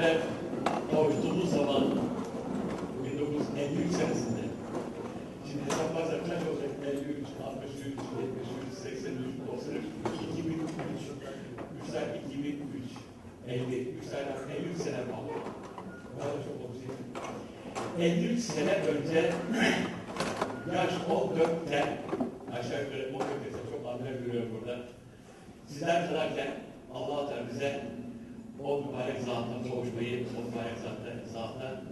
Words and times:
zafere 0.00 0.20
kavuştuğumuz 0.90 1.50
zaman 1.50 1.84
1953 3.04 3.92
senesinde 3.92 4.44
şimdi 5.48 5.64
hesaplarsak 5.64 6.20
kaç 6.20 6.42
olacak? 6.48 6.70
53, 6.86 7.26
63, 7.46 7.80
73, 7.84 8.78
83, 8.82 9.18
93, 9.52 9.84
2003, 10.38 10.70
3'ler 11.86 12.04
2003, 12.26 12.84
50, 13.48 13.62
3'ler 13.62 14.24
53 14.56 14.76
sene 14.76 14.96
kaldı. 14.96 15.32
Daha 16.18 16.28
da 16.28 16.38
çok 16.46 16.56
olacak. 16.64 16.96
53 17.98 18.40
sene 18.40 18.74
önce 18.74 19.32
yaş 20.74 20.92
14'ten 21.10 21.88
aşağı 22.52 22.82
yukarı 22.84 23.08
14 23.14 23.26
ise 23.48 23.58
çok 23.70 23.86
anlar 23.86 24.12
görüyorum 24.12 24.50
burada. 24.60 24.78
Sizler 25.66 26.08
kadarken 26.08 26.48
Allah 26.94 27.28
Teala 27.28 27.48
bize 27.52 27.99
o 28.64 28.82
mübarek 28.82 29.20
zatla 29.20 29.62
kavuşmayı, 29.62 30.26
o 30.38 30.50
mübarek 30.50 30.78
zatla, 30.78 31.26
zatla 31.32 31.82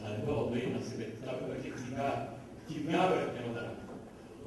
talebe 0.00 0.30
olmayı 0.30 0.76
nasip 0.76 1.00
etti. 1.00 1.16
Tabii 1.24 1.52
önce 1.52 1.70
kimya, 1.84 2.28
kimya 2.68 3.10
öğretmeni 3.10 3.52
olarak. 3.52 3.74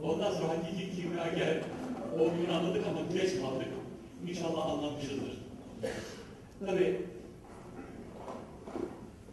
Ondan 0.03 0.31
sonra 0.31 0.49
hakiki 0.49 0.95
kimyager 0.95 1.57
olduğunu 2.19 2.53
anladık 2.53 2.87
ama 2.87 3.01
geç 3.13 3.41
kaldık. 3.41 3.67
İnşallah 4.27 4.65
anlamışızdır. 4.65 5.37
Tabii 6.65 7.01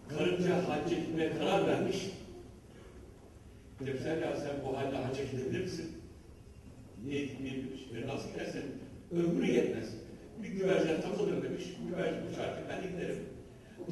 karınca 0.08 0.68
hacca 0.68 0.96
gitmeye 0.96 1.38
karar 1.38 1.66
vermiş. 1.66 2.10
Demişler 3.80 4.16
ya 4.16 4.36
sen 4.36 4.50
bu 4.66 4.78
halde 4.78 4.96
hacca 4.96 5.24
gidebilir 5.24 5.60
misin? 5.60 5.92
Niye 7.06 7.26
gitmeyebilmiş? 7.26 7.80
Ve 7.94 8.06
nasıl 8.06 8.28
gidersen 8.28 8.62
ömrü 9.12 9.46
yetmez. 9.52 10.07
Bir 10.42 10.48
güvercin 10.48 11.02
takılır 11.02 11.42
demiş. 11.42 11.64
Güvercin 11.88 12.32
uçarken 12.32 12.64
ben 12.68 12.82
de 12.82 12.92
giderim. 12.92 13.18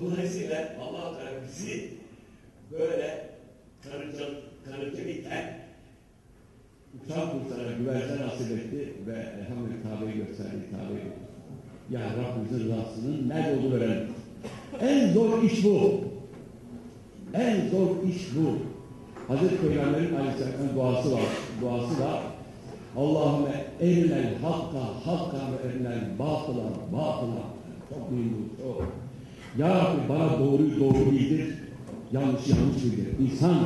Dolayısıyla 0.00 0.76
allah 0.80 1.16
Teala 1.16 1.30
bizi 1.48 1.90
böyle 2.70 3.28
karınca, 3.82 4.24
karıncalıyken 4.64 5.66
Uçak 7.04 7.32
kurslarına 7.32 7.76
güvercin 7.78 8.22
nasip 8.22 8.50
etti 8.52 8.94
ve 9.06 9.12
elhamdülillah 9.12 10.00
Kabe'yi 10.00 10.26
gösterdi, 10.26 10.64
Kabe'yi. 10.70 11.12
Ya 11.90 12.00
Rabbimizin 12.00 12.64
rızasının 12.64 13.28
nerede 13.28 13.58
olduğunu 13.58 13.74
öğrendik. 13.74 14.14
En 14.80 15.12
zor 15.12 15.42
iş 15.42 15.64
bu. 15.64 16.00
En 17.34 17.68
zor 17.68 18.08
iş 18.08 18.36
bu. 18.36 18.58
Hazreti 19.28 19.60
Peygamber'in 19.60 20.14
aleyhisselamın 20.14 20.76
duası 20.76 21.12
var. 21.12 21.20
Duası 21.60 22.04
var. 22.04 22.22
Allahümme 22.96 23.65
erinel 23.80 24.34
hakka 24.42 24.78
hakka 25.04 25.36
ve 25.36 25.68
erinel 25.68 26.18
batıla 26.18 26.64
batıla. 26.92 27.42
Çok 27.88 28.10
mühim 28.10 28.32
bu. 28.32 28.62
Çok. 28.62 28.92
Ya 29.58 29.68
Rabbi 29.68 30.08
bana 30.08 30.38
doğruyu 30.38 30.80
doğru 30.80 31.12
bildir. 31.12 31.54
Yanlış 32.12 32.48
yanlış 32.48 32.84
bildir. 32.84 33.06
İnsan 33.20 33.56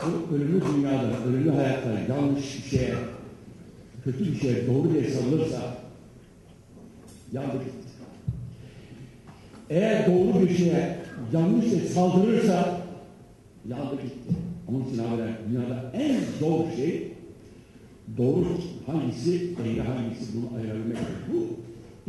bu 0.00 0.34
ölümlü 0.34 0.60
dünyada, 0.60 1.24
ölümlü 1.28 1.50
hayatta 1.50 1.90
yanlış 2.14 2.64
bir 2.64 2.78
şeye, 2.78 2.94
kötü 4.04 4.32
bir 4.32 4.40
şeye 4.40 4.66
doğru 4.66 4.92
diye 4.92 5.10
sarılırsa 5.10 5.60
yandı 7.32 7.52
gitti. 7.52 7.88
Eğer 9.70 10.06
doğru 10.06 10.42
bir 10.42 10.56
şeye 10.56 10.98
yanlış 11.32 11.70
diye 11.70 11.80
saldırırsa 11.80 12.80
yandı 13.68 14.02
gitti. 14.02 14.34
Onun 14.68 14.84
için 14.84 14.98
abiler 14.98 15.28
dünyada 15.48 15.92
en 15.94 16.20
zor 16.40 16.76
şey 16.76 17.11
doğru 18.18 18.46
hangisi, 18.86 19.54
eğri 19.62 19.80
hangisi 19.80 20.24
bunu 20.34 20.58
ayırabilmek. 20.58 20.98
Bu 21.32 21.46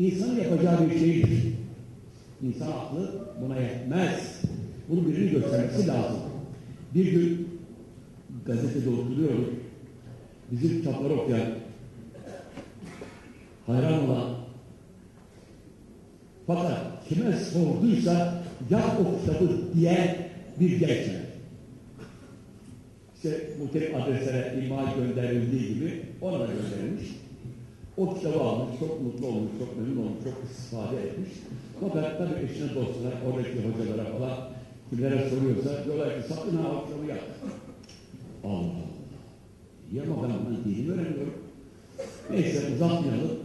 insanın 0.01 0.39
yapacağı 0.39 0.89
bir 0.89 0.99
şeydir. 0.99 1.53
İnsan 2.41 2.67
aklı 2.67 3.27
buna 3.41 3.59
yetmez. 3.59 4.41
Bunu 4.89 5.07
birinin 5.07 5.31
göstermesi 5.31 5.87
lazım. 5.87 6.19
Bir 6.95 7.11
gün 7.11 7.47
gazetede 8.45 8.89
oturuyorum. 8.89 9.59
Bizim 10.51 10.69
kitapları 10.69 11.13
okuyan, 11.13 11.47
hayran 13.67 14.09
olan, 14.09 14.29
fakat 16.47 17.07
kime 17.09 17.33
sorduysa 17.37 18.43
yap 18.69 18.99
o 19.01 19.19
kitabı 19.19 19.73
diye 19.75 20.29
bir 20.59 20.79
genç. 20.79 21.07
İşte 23.23 23.49
muhtelif 23.59 23.95
adreslere 23.95 24.65
imaj 24.65 24.95
gönderildiği 24.95 25.73
gibi 25.73 26.01
ona 26.21 26.39
da 26.39 26.45
gönderilmiş. 26.45 27.07
O 27.97 28.15
kitabı 28.15 28.39
almış, 28.39 28.79
çok 28.79 29.01
mutlu 29.01 29.27
olmuş, 29.27 29.51
çok 29.59 29.77
memnun 29.77 29.97
olmuş, 29.97 30.23
çok 30.23 30.33
istifade 30.51 30.97
etmiş. 30.97 31.29
Fakat 31.79 32.17
tabii 32.17 32.45
eşine 32.45 32.75
dostuna, 32.75 33.11
oradaki 33.27 33.49
hocalara 33.49 34.17
falan 34.17 34.37
kimlere 34.89 35.29
soruyorsa 35.29 35.85
diyorlar 35.85 36.21
ki 36.21 36.27
sakın 36.29 36.57
ha 36.57 36.69
o 36.69 36.85
kitabı 36.85 37.05
yap. 37.09 37.19
Allah 38.43 38.57
Allah. 38.57 38.93
İyi 39.91 40.01
ama 40.01 40.23
ben 40.23 40.31
bundan 40.45 40.65
dinimi 40.65 40.91
öğreniyorum. 40.91 41.33
Neyse 42.29 42.73
uzatmayalım. 42.75 43.39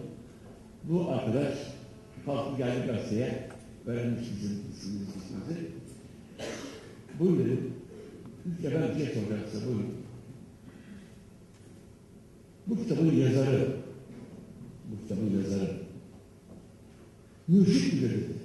Bu 0.85 1.11
arkadaş 1.11 1.55
kalktı 2.27 2.57
geldi 2.57 2.87
gazeteye. 2.87 3.49
Öğrenmiş 3.87 4.21
bizim 4.21 4.63
ismimizi. 4.73 5.71
Buyurun 7.21 7.45
dedim. 7.45 7.78
İlk 8.49 8.65
ben 8.65 8.89
bir 8.89 9.05
şey 9.05 9.15
soracağım 9.15 9.43
size. 9.53 9.67
Buyurun. 9.67 9.85
Bu 12.67 12.83
kitabın 12.83 13.17
yazarı, 13.17 13.77
bu 14.91 15.03
kitabın 15.03 15.43
yazarı, 15.43 15.71
mürşit 17.49 17.93
midir 17.93 18.11
dedi. 18.11 18.39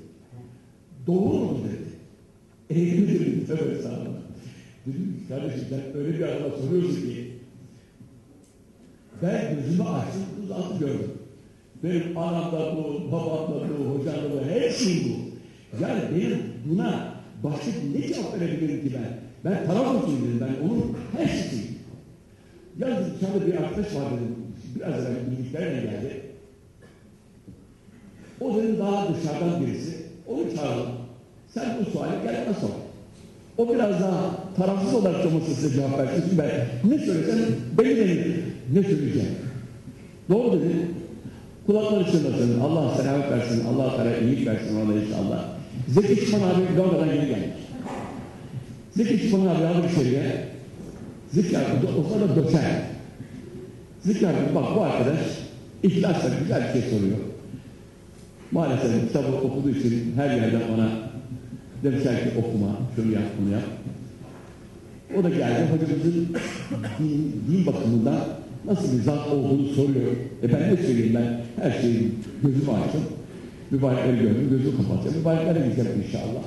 Doğru 1.08 1.46
mu 1.46 1.60
dedi. 1.66 2.80
Midir 2.80 3.20
dedi. 3.20 3.48
Tövbe 3.48 3.72
estağfurullah. 3.76 4.22
Dedim 4.88 5.20
ki 5.20 5.28
kardeşim 5.28 5.68
sen 5.70 5.98
öyle 5.98 6.20
bir 6.20 6.24
adama 6.24 6.56
soruyorsun 6.58 7.02
ki 7.02 7.34
ben 9.22 9.56
gözümü 9.56 9.84
açtım, 9.84 10.22
uzatı 10.44 10.80
gördüm. 10.80 11.12
Benim 11.84 12.18
anam 12.18 12.52
da 12.52 12.78
bu, 12.78 13.12
babam 13.12 13.52
da 13.52 13.70
bu, 13.80 14.00
hocam 14.00 14.16
da 14.16 14.32
bu, 14.34 14.46
her 14.46 14.70
şey 14.70 15.06
bu. 15.06 15.34
Yani 15.84 16.02
benim 16.16 16.40
buna 16.66 17.14
başka 17.44 17.72
ne 17.96 18.08
cevap 18.08 18.40
verebilirim 18.40 18.82
ki 18.84 18.94
ben? 18.96 19.23
Ben 19.46 19.76
olsun 19.76 20.18
dedim, 20.24 20.42
ben 20.42 20.68
onun 20.68 20.98
her 21.18 21.28
şeyi. 21.28 21.74
Yalnız 22.80 23.16
dışarıda 23.16 23.48
bir 23.48 23.54
arkadaş 23.54 23.96
var 23.96 24.04
dedim, 24.12 24.36
biraz 24.76 25.06
evvel 25.06 25.32
bildiklerine 25.32 25.82
geldi. 25.82 26.22
O 28.42 28.56
dedim 28.56 28.80
daha 28.80 29.08
dışarıdan 29.08 29.66
birisi, 29.66 29.98
onu 30.28 30.56
çağıralım. 30.56 30.90
Sen 31.54 31.66
bu 31.80 31.92
suali 31.92 32.12
gel 32.24 32.54
sor. 32.62 32.70
O 33.58 33.74
biraz 33.74 34.02
daha 34.02 34.36
tarafsız 34.58 34.94
olarak 34.94 35.26
olması 35.26 35.54
size 35.54 35.76
cevap 35.76 35.98
versin. 35.98 36.24
Çünkü 36.24 36.38
ben 36.38 36.52
ne 36.92 37.06
söylesem 37.06 37.40
belli 37.78 37.98
değil. 37.98 38.36
Ne 38.74 38.84
söyleyeceğim? 38.84 39.36
Doğru 40.30 40.52
dedi. 40.54 40.74
Kulakları 41.66 42.12
çınlasın. 42.12 42.60
Allah 42.60 42.96
selamet 42.96 43.32
versin. 43.32 43.66
Allah 43.66 43.96
Teala 43.96 44.18
iyilik 44.18 44.48
versin 44.48 44.76
ona 44.76 44.94
inşallah. 44.94 45.46
Zeki 45.88 46.26
Çıkman 46.26 46.40
abi 46.40 46.78
Londra'dan 46.78 47.08
yeni 47.08 47.28
gelmiş. 47.28 47.63
Abi 49.00 49.66
aldı 49.66 49.88
bir 49.90 50.04
şeye. 50.04 50.46
Zeki 51.32 51.58
abi 51.58 51.88
o 51.88 52.30
da 52.30 52.36
doçer. 52.36 52.82
Zeki 54.06 54.28
abi 54.28 54.56
bak 54.56 54.66
bu 54.76 54.82
arkadaş 54.82 55.20
ihlasla 55.84 56.30
güzel 56.42 56.64
bir 56.68 56.82
şey 56.82 56.92
soruyor. 56.92 57.18
Maalesef 58.52 59.08
kitabı 59.08 59.36
okuduğu 59.36 59.70
için 59.70 60.14
her 60.16 60.36
yerden 60.36 60.62
ona 60.76 60.90
demişler 61.84 62.24
ki 62.24 62.30
okuma, 62.40 62.78
şunu 62.96 63.12
yap, 63.12 63.24
bunu 63.42 63.54
yap. 63.54 63.64
O 65.20 65.24
da 65.24 65.30
geldi 65.30 65.68
hocamızın 65.72 66.28
din, 67.00 67.42
din 67.50 67.66
bakımından 67.66 68.20
nasıl 68.66 68.98
bir 68.98 69.04
zat 69.04 69.28
olduğunu 69.28 69.68
soruyor. 69.68 70.12
E 70.44 70.54
ben 70.54 70.74
ne 70.74 70.78
söyleyeyim 70.78 71.16
ben 71.16 71.64
her 71.64 71.82
şeyi 71.82 72.12
gözümü 72.44 72.72
açtım. 72.72 73.02
Mübarekleri 73.72 74.20
gördüm, 74.20 74.48
gözümü 74.50 74.78
kapatacağım. 74.78 75.18
Mübareklere 75.18 75.66
gideceğim 75.66 76.04
inşallah. 76.08 76.44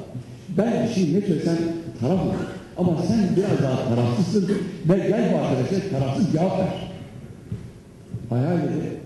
Ben 0.59 0.89
şimdi 0.95 1.15
ne 1.15 1.21
söylesem 1.21 1.57
taraf 2.01 2.21
olur. 2.21 2.35
Ama 2.77 3.03
sen 3.03 3.37
biraz 3.37 3.63
daha 3.63 3.89
tarafsızsın 3.89 4.49
ve 4.89 4.97
gel 4.97 5.33
bu 5.33 5.39
arkadaşa 5.39 5.89
tarafsız 5.91 6.33
cevap 6.33 6.59
ver. 6.59 6.69
Hayal 8.31 8.59
dedi. 8.59 8.97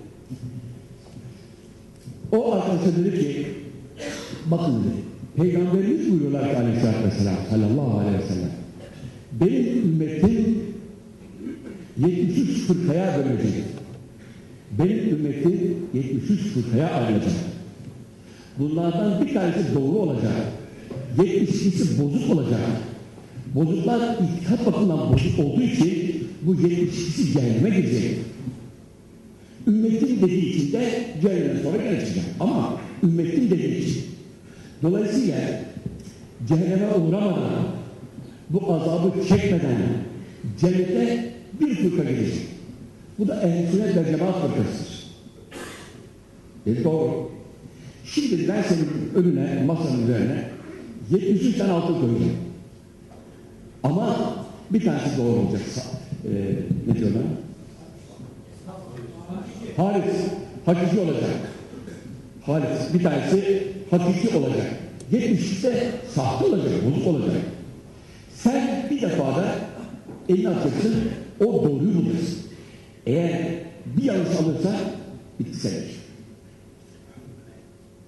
O 2.32 2.52
arkadaşa 2.52 2.96
dedi 2.96 3.20
ki 3.20 3.46
bakın 4.46 4.84
dedi 4.84 5.10
Peygamberimiz 5.37 6.10
buyuruyorlar 6.10 6.50
ki 6.50 6.56
aleyhissalatü 6.56 7.04
vesselam 7.04 7.34
sallallahu 7.50 7.98
aleyhi 7.98 8.19
ve 8.19 8.26
sellem 8.26 8.50
benim 9.32 9.78
ümmetim 9.78 10.58
73 11.98 12.66
fırkaya 12.66 13.19
bölünecek. 13.19 13.64
Benim 14.78 15.08
ümmetim 15.08 15.76
73 15.94 16.40
fırkaya 16.40 16.90
ayrılacak. 16.90 17.32
Bunlardan 18.58 19.26
bir 19.26 19.34
tanesi 19.34 19.75
doğru 19.75 19.98
olacak. 19.98 20.32
72'si 21.18 22.02
bozuk 22.02 22.30
olacak. 22.30 22.60
Bozuklar 23.54 24.00
itikat 24.00 24.66
bakımından 24.66 25.12
bozuk 25.12 25.38
olduğu 25.38 25.62
için 25.62 26.28
bu 26.42 26.54
72'si 26.54 27.32
cehenneme 27.32 27.70
girecek. 27.70 28.18
Ümmetim 29.66 30.22
dediği 30.22 30.54
için 30.54 30.72
de 30.72 31.04
cehennemden 31.22 31.62
sonra 31.62 31.76
gelecek. 31.76 32.22
Ama 32.40 32.76
ümmetim 33.02 33.50
dediği 33.50 33.78
için 33.78 34.10
Dolayısıyla 34.82 35.36
cehenneme 36.48 36.94
uğramadan, 36.94 37.64
bu 38.50 38.72
azabı 38.72 39.28
çekmeden 39.28 39.76
cennete 40.60 41.32
bir 41.60 41.74
fırka 41.74 42.10
gelecek. 42.10 42.46
Bu 43.18 43.28
da 43.28 43.42
ehl-i 43.42 43.96
ve 43.96 44.10
cemaat 44.10 44.34
fırkasıdır. 44.42 45.06
E 46.66 46.84
doğru. 46.84 47.30
Şimdi 48.04 48.48
ben 48.48 48.62
senin 48.62 48.88
önüne, 49.14 49.62
masanın 49.66 50.02
üzerine 50.02 50.50
73 51.10 51.58
tane 51.58 51.72
altın 51.72 51.94
koyacağım. 51.94 52.36
Ama 53.82 54.16
bir 54.70 54.84
tanesi 54.84 55.18
doğru 55.18 55.36
olacak. 55.40 55.62
Ee, 56.24 56.54
ne 56.86 56.96
diyorlar? 56.98 57.22
Halis, 59.76 60.14
hakiki 60.66 61.00
olacak. 61.00 61.30
Halis, 62.42 62.94
bir 62.94 63.02
tanesi 63.02 63.66
hakiki 63.90 64.36
olacak. 64.36 64.66
73 65.12 65.64
de 65.64 65.90
sahte 66.14 66.44
olacak, 66.44 66.72
bozuk 66.86 67.06
olacak. 67.06 67.36
Sen 68.34 68.86
bir 68.90 69.02
defa 69.02 69.36
da 69.36 69.54
elini 70.28 70.48
atacaksın, 70.48 70.94
o 71.40 71.44
doğruyu 71.44 71.94
bulacaksın. 71.94 72.38
Eğer 73.06 73.48
bir 73.96 74.02
yanlış 74.02 74.28
alırsa 74.28 74.76
bitti 75.40 75.58
işin. 75.58 76.00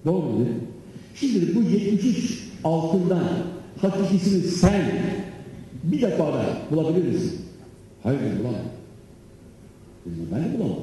Doğru 0.05 0.21
mu? 0.21 0.45
Şimdi 1.15 1.55
bu 1.55 1.61
73 1.61 2.43
altından 2.63 3.23
hakikisini 3.81 4.43
sen 4.43 4.81
bir 5.83 6.01
defa 6.01 6.33
da 6.33 6.45
bulabilir 6.71 7.07
misin? 7.07 7.41
Hayır 8.03 8.19
bulamam. 8.39 8.61
Ben 10.05 10.43
de 10.43 10.59
bulamam. 10.59 10.77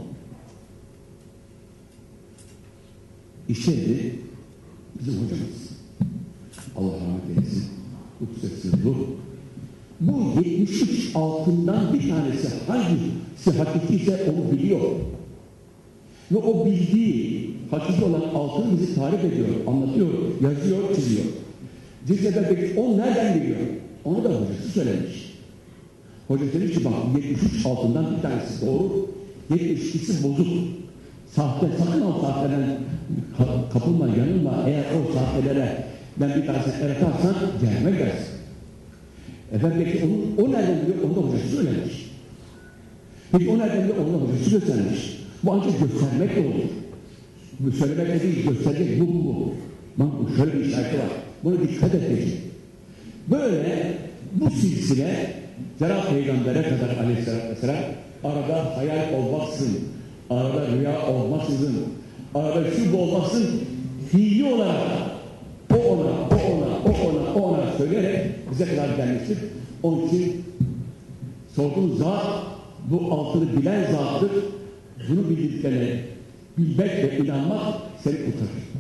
İşte 3.49 3.73
bizim 4.99 5.15
hocamız. 5.15 5.71
Allah 6.77 6.93
rahmet 6.95 7.39
eylesin. 7.39 7.69
Kutsetsin 8.19 8.73
ruh. 8.85 8.97
Bu 10.01 10.41
73 10.41 11.11
altından 11.15 11.95
bir 11.95 12.09
tanesi 12.09 12.49
hangisi 12.67 13.59
hakikiyse 13.59 14.33
onu 14.33 14.53
biliyor. 14.53 14.81
Ve 16.33 16.37
o 16.37 16.67
bildiği 16.67 17.51
hakiki 17.71 18.05
olan 18.05 18.21
altını 18.35 18.81
bizi 18.81 18.95
tarif 18.95 19.25
ediyor, 19.25 19.49
anlatıyor, 19.67 20.09
yazıyor, 20.41 20.95
çiziyor. 20.95 21.25
Cizre'de 22.07 22.49
peki 22.49 22.81
o 22.81 22.99
nereden 22.99 23.41
biliyor? 23.41 23.59
Onu 24.05 24.25
da 24.25 24.29
hocası 24.29 24.69
söylemiş. 24.75 25.31
Hoca 26.29 26.45
demiş 26.53 26.75
ki 26.75 26.85
bak 26.85 26.93
73 27.25 27.67
altından 27.67 28.17
bir 28.17 28.23
tanesi 28.23 28.67
doğru, 28.67 29.07
72'si 29.51 30.23
bozuk. 30.23 30.47
Sahte, 31.35 31.67
sakın 31.79 32.01
o 32.03 32.21
sahteden 32.21 32.63
ka- 33.39 33.73
kapılma, 33.73 34.07
yanılma. 34.07 34.65
Eğer 34.67 34.85
o 34.85 35.13
sahtelere 35.15 35.85
ben 36.17 36.29
bir 36.43 36.47
tanesini 36.47 36.75
el 36.85 36.91
atarsan 36.91 37.35
cehenneme 37.61 37.91
gidersin. 37.91 38.35
Efendim 39.53 39.83
peki 39.85 40.05
onu, 40.05 40.47
o 40.47 40.53
nereden 40.53 40.83
biliyor? 40.83 40.97
Onu 41.05 41.17
da 41.17 41.21
hocası 41.29 41.49
söylemiş. 41.57 42.11
Peki 43.33 43.49
o 43.51 43.59
nereden 43.59 43.83
biliyor? 43.83 43.97
Onu 43.97 44.13
da 44.15 44.25
hocası 44.33 44.51
göstermiş. 44.51 45.21
Bu 45.43 45.53
ancak 45.53 45.81
göstermekle 45.81 46.41
olur. 46.41 46.65
Bu 47.61 47.73
söylemekle 47.73 48.23
değil, 48.23 48.49
gösterecek 48.49 49.01
bu 49.01 49.07
bu 49.07 49.25
bu. 49.25 49.55
Bak 49.97 50.09
şöyle 50.37 50.53
bir 50.55 50.65
işareti 50.65 50.99
var. 50.99 51.07
Buna 51.45 51.61
dikkat 51.61 51.95
edecek. 51.95 52.39
Böyle 53.31 53.99
bu 54.33 54.51
silsile 54.51 55.35
Cenab-ı 55.79 56.09
Peygamber'e 56.11 56.63
kadar 56.63 57.05
aleyhisselatü 57.05 57.49
vesselam 57.51 57.77
arada 58.25 58.77
hayal 58.77 59.15
olmaksın, 59.15 59.79
arada 60.31 60.67
rüya 60.77 61.07
olmaksızın, 61.07 61.77
arada 62.35 62.71
şu 62.71 62.93
bu 62.93 62.97
olmaksın, 62.97 63.47
fiili 64.11 64.45
olarak 64.45 64.77
o 65.73 65.75
ona, 65.75 66.11
o 66.11 66.53
ona, 66.53 66.67
o 66.85 67.09
ona, 67.09 67.35
o 67.35 67.41
ona 67.41 67.73
söyleyerek 67.79 68.27
bize 68.51 68.65
kadar 68.65 68.97
gelmiştir. 68.97 69.39
Onun 69.83 70.09
için 70.09 70.45
sorduğun 71.57 71.97
zat 71.97 72.25
bu 72.91 73.15
altını 73.15 73.57
bilen 73.57 73.93
zattır. 73.93 74.31
Bunu 75.09 75.31
bildiklerine 75.31 76.01
bilmek 76.59 76.91
ve 76.91 77.19
inanmak 77.19 77.75
seni 78.05 78.17
kurtarır. 78.17 78.71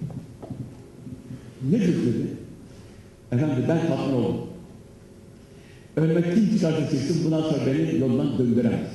Ne 1.70 1.80
dedi? 1.80 2.26
Efendim 3.32 3.64
ben 3.68 3.86
tatmin 3.88 4.14
oldum. 4.14 4.36
Ölmek 5.96 6.34
kim 6.34 6.50
çıkarsa 6.50 6.90
çıksın 6.90 7.16
bundan 7.24 7.42
sonra 7.42 7.66
beni 7.66 7.98
yoldan 7.98 8.38
döndüremez. 8.38 8.90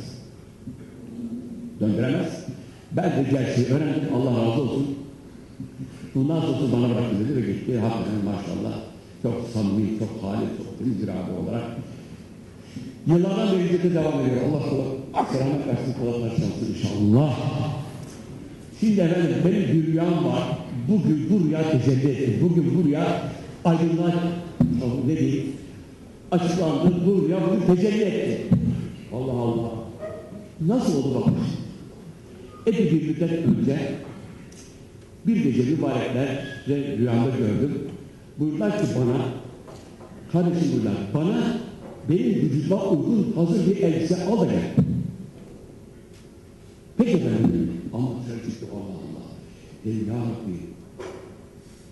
Döndüremez. 1.80 2.46
Ben 2.92 3.06
de 3.06 3.26
gerçeği 3.32 3.68
öğrendim. 3.68 4.10
Allah 4.16 4.32
razı 4.32 4.62
olsun. 4.62 4.96
Bundan 6.16 6.42
sonra 6.42 6.72
bana 6.74 6.90
bıraktı 6.90 7.16
dedi 7.20 7.36
ve 7.36 7.52
gitti. 7.52 7.80
Hakikaten 7.80 8.26
maşallah 8.26 8.80
çok 9.22 9.50
samimi, 9.54 10.00
çok 10.00 10.24
halis, 10.24 10.50
çok 10.58 10.80
temiz 10.80 11.04
abi 11.04 11.50
olarak 11.50 11.64
yıllardan 13.08 13.60
beri 13.60 13.68
gidip 13.68 13.94
devam 13.94 14.20
ediyor. 14.22 14.42
Allah 14.50 14.64
Allah 14.72 15.26
selamet 15.32 15.68
versin, 15.68 15.96
kolaylar 16.00 16.30
şansın 16.30 16.76
inşallah. 16.76 17.40
Şimdi 18.80 19.02
efendim 19.02 19.36
benim 19.46 19.84
rüyam 19.88 20.26
var. 20.26 20.44
Bugün 20.88 21.30
bu 21.30 21.48
rüya 21.48 21.72
tecelli 21.72 22.10
etti. 22.12 22.40
Bugün 22.42 22.78
bu 22.78 22.88
rüya 22.88 23.22
aydınlar 23.66 24.14
ne 25.08 25.20
diyeyim 25.20 25.52
açıklandı. 26.32 26.94
Rüya 27.28 27.40
bugün 27.48 27.76
tecelli 27.76 28.02
etti. 28.02 28.48
Allah 29.14 29.32
Allah. 29.32 29.72
Nasıl 30.68 30.98
oldu 30.98 31.16
bakın. 31.22 31.36
Epey 32.66 32.92
bir 32.92 33.08
müddet 33.08 33.32
önce 33.32 33.80
bir 35.28 35.44
gece 35.44 35.72
mübarekler 35.72 36.46
ve 36.68 36.98
rüyamda 36.98 37.30
gördüm. 37.30 37.78
Buyurdular 38.40 38.82
ki 38.82 38.88
bana 38.96 39.26
kardeşim 40.32 40.72
buyurdular 40.72 40.94
bana 41.14 41.58
benim 42.10 42.36
vücuduma 42.36 42.84
uygun 42.84 43.34
hazır 43.36 43.68
bir 43.68 43.78
elbise 43.78 44.26
al 44.26 44.42
da 44.42 44.46
gel. 44.46 44.72
Peki 46.98 47.12
efendim. 47.12 47.72
Ama 47.94 48.08
dışarı 48.26 48.50
çıktı 48.50 48.66
Allah 48.74 48.82
Allah. 48.82 49.26
Dedim 49.86 50.08
ya 50.08 50.16
Rabbi. 50.16 50.60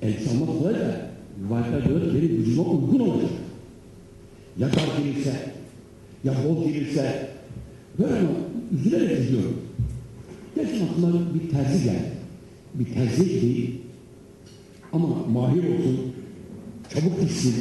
Elbise 0.01 0.29
almak 0.29 0.59
kolay 0.59 0.73
da 0.73 1.12
rivayetler 1.45 1.85
diyor 1.89 2.01
benim 2.01 2.37
vücuduma 2.37 2.69
uygun 2.69 2.99
olacak. 2.99 3.29
Ya 4.57 4.67
dar 4.67 5.03
gelirse, 5.03 5.33
ya 6.23 6.33
bol 6.47 6.65
gelirse 6.65 7.29
böyle 7.99 8.13
ama 8.13 8.29
üzülerek 8.77 9.19
izliyorum. 9.19 9.57
Derken 10.55 10.79
aklıma 10.91 11.19
bir 11.33 11.49
terzi 11.49 11.83
geldi. 11.83 12.11
Bir 12.73 12.85
terzi 12.85 13.41
değil 13.41 13.71
ama 14.93 15.07
mahir 15.07 15.57
olsun, 15.57 15.99
çabuk 16.93 17.21
gitsin, 17.21 17.53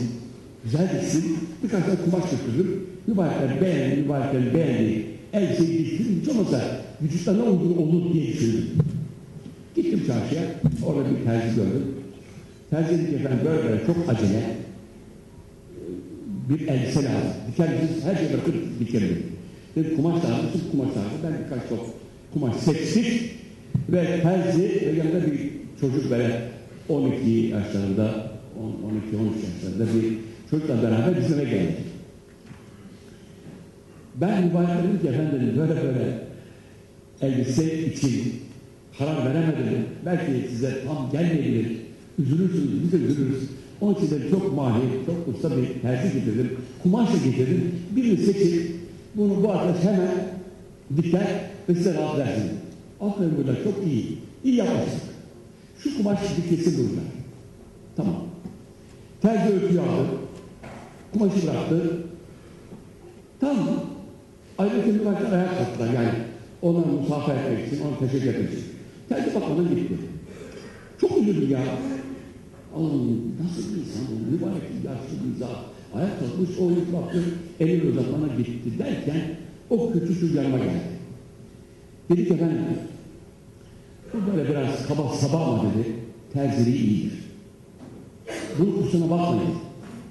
güzel 0.64 1.00
gitsin, 1.00 1.36
birkaç 1.64 1.84
tane 1.84 1.96
kumaş 2.04 2.24
götürdüm. 2.30 2.86
Mübarekler 3.06 3.60
beğendi, 3.60 4.00
mübarekler 4.00 4.54
beğendi. 4.54 5.06
Elbiseyi 5.32 5.78
diktim, 5.78 6.20
hiç 6.20 6.28
olmazsa 6.28 6.80
vücutlarına 7.02 7.42
uygun 7.42 7.76
olur 7.76 8.14
diye 8.14 8.26
düşündüm. 8.26 8.64
Gittim 9.76 10.02
çarşıya, 10.06 10.42
orada 10.86 11.10
bir 11.10 11.24
terzi 11.24 11.56
gördüm. 11.56 12.01
Terzi 12.72 12.98
dedi 12.98 13.10
ki 13.10 13.16
efendim 13.16 13.38
böyle 13.44 13.64
böyle 13.68 13.86
çok 13.86 13.96
acele, 14.08 14.42
bir 16.48 16.68
elbise 16.68 17.04
lazım. 17.04 17.32
Diker 17.52 17.68
misiniz? 17.68 18.04
Her 18.04 18.16
şeyi 18.16 18.32
bırakıp 18.32 18.54
dikerim. 18.80 19.22
Dedim 19.76 19.96
kumaş 19.96 20.24
lazım, 20.24 20.46
sırf 20.52 20.70
kumaş 20.70 20.88
lazım. 20.88 21.18
Ben 21.24 21.32
birkaç 21.44 21.68
çok 21.68 21.94
kumaş 22.32 22.56
seçtik 22.56 23.30
ve 23.88 24.20
terzi 24.22 24.62
ve 24.62 24.98
yanında 24.98 25.26
bir 25.26 25.50
çocuk 25.80 26.10
böyle 26.10 26.40
12 26.88 27.30
yaşlarında, 27.30 28.04
12-13 28.04 28.12
yaşlarında 29.44 29.94
bir 29.94 30.18
çocukla 30.50 30.82
beraber 30.82 31.16
bizim 31.20 31.40
eve 31.40 31.50
geldik. 31.50 31.76
Ben 34.14 34.44
mübarek 34.44 34.68
dedim 34.68 35.00
ki 35.02 35.08
efendim 35.08 35.54
böyle 35.58 35.82
böyle 35.82 36.18
elbise 37.22 37.86
için 37.86 38.34
karar 38.98 39.24
veremedim. 39.24 39.86
Belki 40.06 40.48
size 40.50 40.84
tam 40.86 41.10
gelmeyebilir. 41.12 41.81
Üzülürsünüz, 42.18 42.82
biz 42.82 42.92
de 42.92 42.96
üzülürüz. 42.96 43.48
Onun 43.80 43.94
için 43.94 44.10
de 44.10 44.30
çok 44.30 44.56
mahir, 44.56 44.82
çok 45.06 45.34
usta 45.34 45.56
bir 45.56 45.80
terzi 45.82 46.14
getirdim. 46.14 46.50
Kumaş 46.82 47.08
da 47.08 47.16
getirdim. 47.24 47.74
Birini 47.96 48.16
seçip 48.16 48.76
bunu 49.14 49.42
bu 49.42 49.52
arkadaş 49.52 49.84
hemen 49.84 50.28
diker 50.96 51.50
ve 51.68 51.74
size 51.74 51.94
rahat 51.94 52.18
versin. 52.18 52.50
Aferin 53.00 53.36
burada 53.36 53.64
çok 53.64 53.86
iyi. 53.86 54.18
İyi 54.44 54.54
yapmışsın. 54.54 55.00
Şu 55.78 55.96
kumaş 55.96 56.18
dikilsin 56.36 56.78
burada. 56.78 57.02
Tamam. 57.96 58.22
Terzi 59.22 59.54
ölçüyü 59.54 59.80
aldı. 59.80 60.08
Kumaşı 61.12 61.42
bıraktı. 61.42 61.96
Tamam. 63.40 63.68
Ayrıca 64.58 64.86
mübarek 64.86 65.32
ayağa 65.32 65.50
kalktılar 65.58 65.92
yani. 65.94 66.08
Ona 66.62 66.78
musafa 66.78 67.32
etmek 67.32 67.66
için, 67.66 67.82
ona 67.84 68.08
teşekkür 68.08 68.28
etmek 68.28 68.52
için. 68.52 68.64
Terzi 69.08 69.34
bakmadan 69.34 69.68
gitti. 69.68 69.94
Çok 71.00 71.18
üzüldüm 71.18 71.50
ya. 71.50 71.60
Allah'ım 72.76 73.32
nasıl 73.44 73.74
bir 73.74 73.80
insan 73.80 74.02
bu? 74.10 74.32
Mübarek 74.32 74.62
yaşlı 74.84 75.16
bir 75.24 75.38
zat. 75.38 75.64
Ayak 75.94 76.20
kalkmış, 76.20 76.58
o 76.58 76.70
ilk 76.70 76.92
baktı, 76.92 77.24
elini 77.60 77.90
uzatmana 77.90 78.26
gitti 78.36 78.78
derken 78.78 79.20
o 79.70 79.92
kötü 79.92 80.36
yanıma 80.36 80.58
geldi. 80.58 80.82
Dedi 82.10 82.28
ki 82.28 82.34
efendim, 82.34 82.58
bu 84.12 84.32
böyle 84.32 84.50
biraz 84.50 84.86
kaba 84.88 85.08
saba 85.08 85.44
ama 85.44 85.62
dedi, 85.62 85.96
terziliği 86.32 86.86
iyidir. 86.86 87.18
Bunun 88.58 88.82
kusuna 88.82 89.10
bakmayın. 89.10 89.54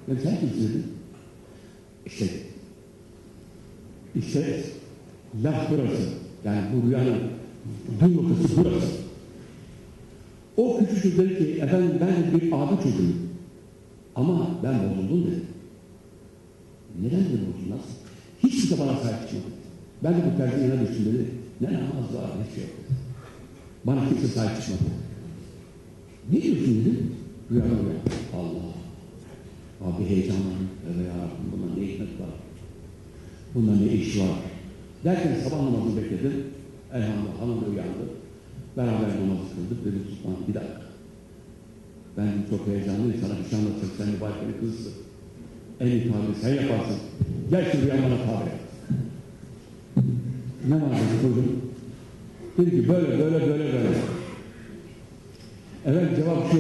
Ya 0.07 0.15
sen 0.23 0.39
kimsin 0.39 0.69
dedin? 0.69 0.85
İşte, 2.05 2.25
işte 4.15 4.63
laf 5.43 5.71
burası. 5.71 6.09
Yani 6.45 6.61
bu 6.73 6.87
rüyanın 6.87 7.17
dün 7.99 8.17
noktası 8.17 8.57
burası. 8.57 9.00
O 10.61 10.79
küçücük 10.79 11.17
dedi 11.17 11.37
ki, 11.37 11.61
efendim 11.61 11.91
ben 12.01 12.39
bir 12.39 12.51
abi 12.51 12.83
çocuğuyum. 12.83 13.29
Ama 14.15 14.47
ben 14.63 14.73
bozuldum 14.73 15.25
dedi. 15.25 15.41
Neden 17.01 17.19
dedi 17.19 17.39
bozuldun 17.47 17.71
nasıl? 17.71 17.93
Hiç 18.43 18.61
kimse 18.61 18.79
bana 18.79 18.97
sahip 18.97 19.29
çıkmadı. 19.29 19.55
Ben 20.03 20.13
de 20.13 20.17
bu 20.17 20.37
tercih 20.37 20.61
yana 20.61 20.81
düştüm 20.81 21.05
dedi. 21.05 21.25
Ne 21.61 21.67
namaz 21.67 22.07
var 22.15 22.29
ne 22.39 22.55
şey 22.55 22.63
yok. 22.63 22.73
Bana 23.83 24.09
kimse 24.09 24.27
sahip 24.27 24.61
çıkmadı. 24.61 24.91
Ne 26.31 26.41
diyorsun 26.41 26.81
dedim. 26.81 27.15
Rüyama 27.51 27.69
uyandım. 27.69 28.01
Allah. 28.37 28.71
Abi 29.87 30.05
heyecanlandım. 30.09 30.69
Evet 30.85 31.07
ya 31.07 31.13
Rabbim 31.23 31.51
bunda 31.51 31.79
ne 31.79 31.87
hikmet 31.87 32.07
var. 32.07 32.33
Bunda 33.55 33.71
ne 33.75 33.93
iş 33.93 34.19
var. 34.19 34.37
Derken 35.03 35.35
sabah 35.43 35.63
namazını 35.63 35.97
bekledim. 35.97 36.33
Elhamdülillah 36.93 37.41
hanım 37.41 37.61
da 37.61 37.65
uyandı. 37.65 38.20
Beraber 38.77 39.09
namaz 39.21 39.39
kıldık. 39.55 39.85
Dedim 39.85 40.03
Sultan 40.09 40.47
bir 40.47 40.53
dakika. 40.53 40.81
Ben 42.17 42.31
çok 42.49 42.67
heyecanlıyım. 42.67 43.21
Sana 43.21 43.33
bir 43.39 43.49
şey 43.49 43.59
anlatacak. 43.59 43.91
Sen 43.97 44.07
mübarekeli 44.07 44.59
kızsın. 44.59 44.93
En 45.79 45.87
iyi 45.87 46.03
tabiri 46.03 46.35
sen 46.41 46.49
yaparsın. 46.49 46.97
Gel 47.49 47.71
şu 47.71 47.81
rüyam 47.81 47.97
bana 47.97 48.17
tabir. 48.25 48.51
Ne 50.69 50.75
var 50.75 50.91
dedi 50.91 51.21
kurdum. 51.21 51.61
Dedi 52.57 52.71
ki 52.71 52.89
böyle 52.89 53.19
böyle 53.19 53.47
böyle 53.47 53.63
böyle. 53.63 53.89
Evet 55.85 56.15
cevap 56.15 56.51
şu. 56.51 56.59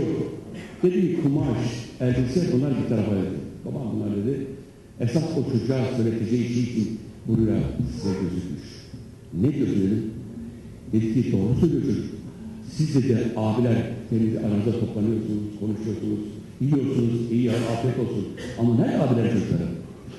Dedi 0.83 1.01
ki 1.01 1.21
kumaş, 1.23 1.57
elbise 1.99 2.53
bunlar 2.53 2.71
bir 2.83 2.89
tarafa 2.89 3.11
dedi. 3.11 3.37
Babam 3.65 3.91
bunlar 3.93 4.17
dedi. 4.17 4.47
Esas 4.99 5.23
o 5.37 5.51
çocuğa 5.51 5.79
söyleteceği 5.97 6.53
şey 6.53 6.63
için 6.63 6.99
bu 7.27 7.37
rüya 7.37 7.59
size 7.95 8.13
gözükmüş. 8.13 8.69
Ne 9.33 9.53
diyorsun 9.53 10.11
dedim. 10.93 11.13
Dedi 11.13 11.13
ki 11.13 11.31
doğru 11.31 11.59
söylüyor 11.59 11.81
çocuk. 11.81 12.05
Siz 12.71 12.95
de, 12.95 13.17
abiler 13.37 13.75
temiz 14.09 14.35
aranızda 14.35 14.79
toplanıyorsunuz, 14.79 15.43
konuşuyorsunuz, 15.59 16.19
yiyorsunuz, 16.61 17.31
iyi 17.31 17.51
afiyet 17.51 17.99
olsun. 17.99 18.27
Ama 18.59 18.75
nerede 18.75 18.99
abiler 18.99 19.31
çocukları? 19.33 19.67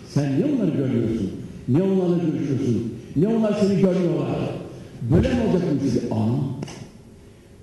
Sen 0.08 0.40
ne 0.40 0.44
onları 0.44 0.76
görmüyorsun? 0.76 1.30
Ne 1.68 1.82
onlarla 1.82 2.16
görüşüyorsun? 2.16 2.92
Ne 3.16 3.28
onlar 3.28 3.52
seni 3.52 3.80
görmüyorlar? 3.80 4.38
Böyle 5.10 5.28
mi 5.28 5.40
olacak 5.40 5.62
bu 5.74 5.84
sizi? 5.84 6.00
Ama 6.10 6.38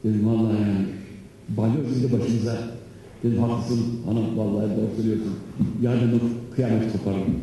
dedim 0.03 0.27
vallahi 0.27 0.53
yani 0.53 0.85
balyoz 1.49 1.97
indi 1.97 2.13
başımıza. 2.13 2.57
Dedim 3.23 3.39
haklısın 3.39 3.79
hanım 4.05 4.37
vallahi 4.37 4.69
doğru 4.69 4.95
söylüyorsun. 4.95 5.33
Yarın 5.81 6.21
kıyamet 6.55 6.91
koparım. 6.91 7.35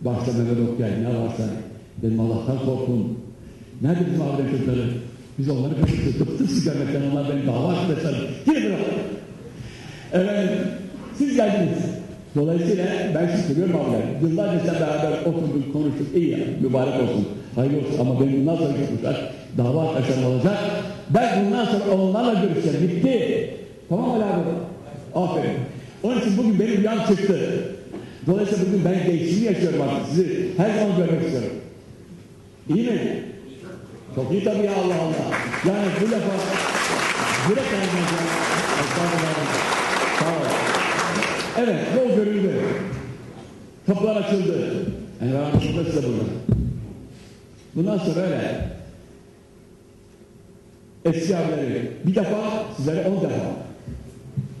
Başta 0.00 0.32
Mehmet 0.32 0.68
Okyay 0.68 1.02
ne 1.02 1.18
varsa 1.18 1.44
dedim 2.02 2.20
Allah'tan 2.20 2.58
korkun. 2.58 3.18
Nerede 3.82 4.00
bizim 4.06 4.22
abiler 4.22 4.50
çocukları? 4.50 4.84
Biz 5.38 5.48
onları 5.48 5.80
kaçırdık. 5.80 6.20
Bıktık 6.20 6.50
siz 6.50 6.64
görmekten 6.64 7.02
onlar 7.10 7.28
beni 7.28 7.46
dava 7.46 7.68
açmışlar. 7.68 8.14
Gidin 8.46 8.64
bırak. 8.64 8.80
Evet, 10.12 10.50
siz 11.18 11.36
geldiniz. 11.36 11.78
Dolayısıyla 12.34 12.86
ben 13.14 13.36
sizi 13.36 13.48
seviyorum 13.48 13.76
abiler. 13.76 14.30
Yıllarca 14.30 14.60
sen 14.66 14.74
beraber 14.74 15.20
oturduk, 15.20 15.72
konuştuk. 15.72 16.06
İyi 16.14 16.30
ya, 16.30 16.38
mübarek 16.60 16.94
olsun. 16.94 17.28
Hayır 17.54 17.72
olsun 17.72 18.00
ama 18.00 18.20
benim 18.20 18.40
bundan 18.40 18.56
sonra 18.56 18.72
çıkmışlar. 18.76 19.32
Dava 19.58 19.88
arkadaşlarım 19.88 20.24
olacak. 20.24 20.58
Ben 21.10 21.44
bundan 21.44 21.64
sonra 21.64 21.94
onlarla 21.94 22.34
görüşeceğim. 22.34 22.88
Bitti. 22.88 23.50
Tamam 23.88 24.10
Ali 24.10 24.24
abi? 24.24 24.50
Aferin. 25.14 25.56
Onun 26.02 26.20
için 26.20 26.38
bugün 26.38 26.60
benim 26.60 26.76
rüyam 26.76 26.98
çıktı. 27.06 27.64
Dolayısıyla 28.26 28.64
bugün 28.66 28.84
ben 28.84 28.94
gençliğimi 28.94 29.44
yaşıyorum 29.46 29.80
artık. 29.82 30.08
Sizi 30.08 30.48
her 30.56 30.78
zaman 30.78 30.96
görmek 30.96 31.22
istiyorum. 31.24 31.50
İyi 32.74 32.86
mi? 32.86 33.31
Çok 34.14 34.32
iyi 34.32 34.44
tabii 34.44 34.66
ya 34.66 34.72
Allah 34.72 34.94
Allah. 34.94 35.36
Yani 35.68 35.86
bu. 36.00 36.36
Sağ 40.18 40.26
ol. 40.26 40.46
Evet, 41.58 41.78
yol 41.96 42.16
görüldü. 42.16 42.50
Kapılar 43.86 44.16
açıldı. 44.16 44.86
Yani 45.22 45.34
rahmetli 45.34 45.84
size 45.84 46.08
burada. 46.08 46.24
Bundan 47.74 47.98
sonra 47.98 48.20
öyle. 48.20 48.68
Eski 51.04 51.36
abileri 51.36 51.90
bir 52.06 52.14
defa, 52.14 52.64
sizlere 52.76 53.08
on 53.08 53.16
defa. 53.16 53.56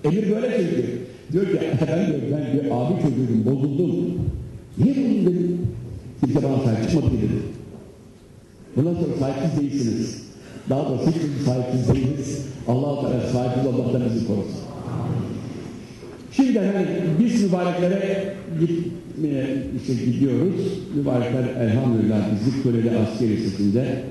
Emir 0.04 0.30
böyle 0.30 0.56
çünkü. 0.56 1.02
Diyor 1.32 1.46
ki, 1.46 1.58
ben 1.80 2.06
diyor, 2.06 2.18
ben 2.32 2.52
bir 2.52 2.70
abi 2.70 3.02
çocuğum, 3.02 3.44
bozuldum. 3.44 4.20
Niye 4.78 4.96
bozuldun 4.96 5.26
dedim. 5.26 5.66
Kimse 6.20 6.42
bana 6.42 6.56
sahip 6.64 6.90
çıkmadı 6.90 7.12
dedi. 7.12 7.61
Bundan 8.76 8.94
sonra 8.94 9.16
sahipsiz 9.20 9.60
değilsiniz. 9.60 10.22
Daha 10.70 10.88
doğrusu 10.88 11.06
hiçbir 11.10 11.44
sahipsiz 11.44 11.94
değiliz. 11.94 12.46
Allah-u 12.68 13.00
Teala 13.02 13.28
sahipsiz 13.32 13.66
olmaktan 13.66 14.02
bizi 14.14 14.26
korusun. 14.26 14.62
Şimdi 16.32 16.58
hani 16.58 16.86
biz 17.20 17.42
mübareklere 17.42 18.34
gitmeye 18.60 19.46
işte 19.76 20.04
gidiyoruz. 20.04 20.54
Mübarekler 20.94 21.44
elhamdülillah 21.60 22.20
bizi 22.32 22.62
Köleli 22.62 22.90
Asker 22.98 23.28
Lisesi'nde 23.28 24.02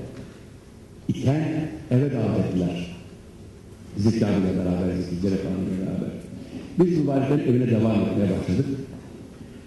iken 1.08 1.68
eve 1.90 2.12
davet 2.12 2.46
ettiler. 2.46 2.96
Zeki 3.96 4.26
abiyle 4.26 4.58
beraber, 4.58 4.94
Cerek 5.22 5.40
abiyle 5.40 5.80
beraber. 5.80 6.12
Biz 6.78 6.98
mübareklerin 6.98 7.50
evine 7.50 7.70
devam 7.70 8.00
etmeye 8.00 8.30
başladık. 8.38 8.66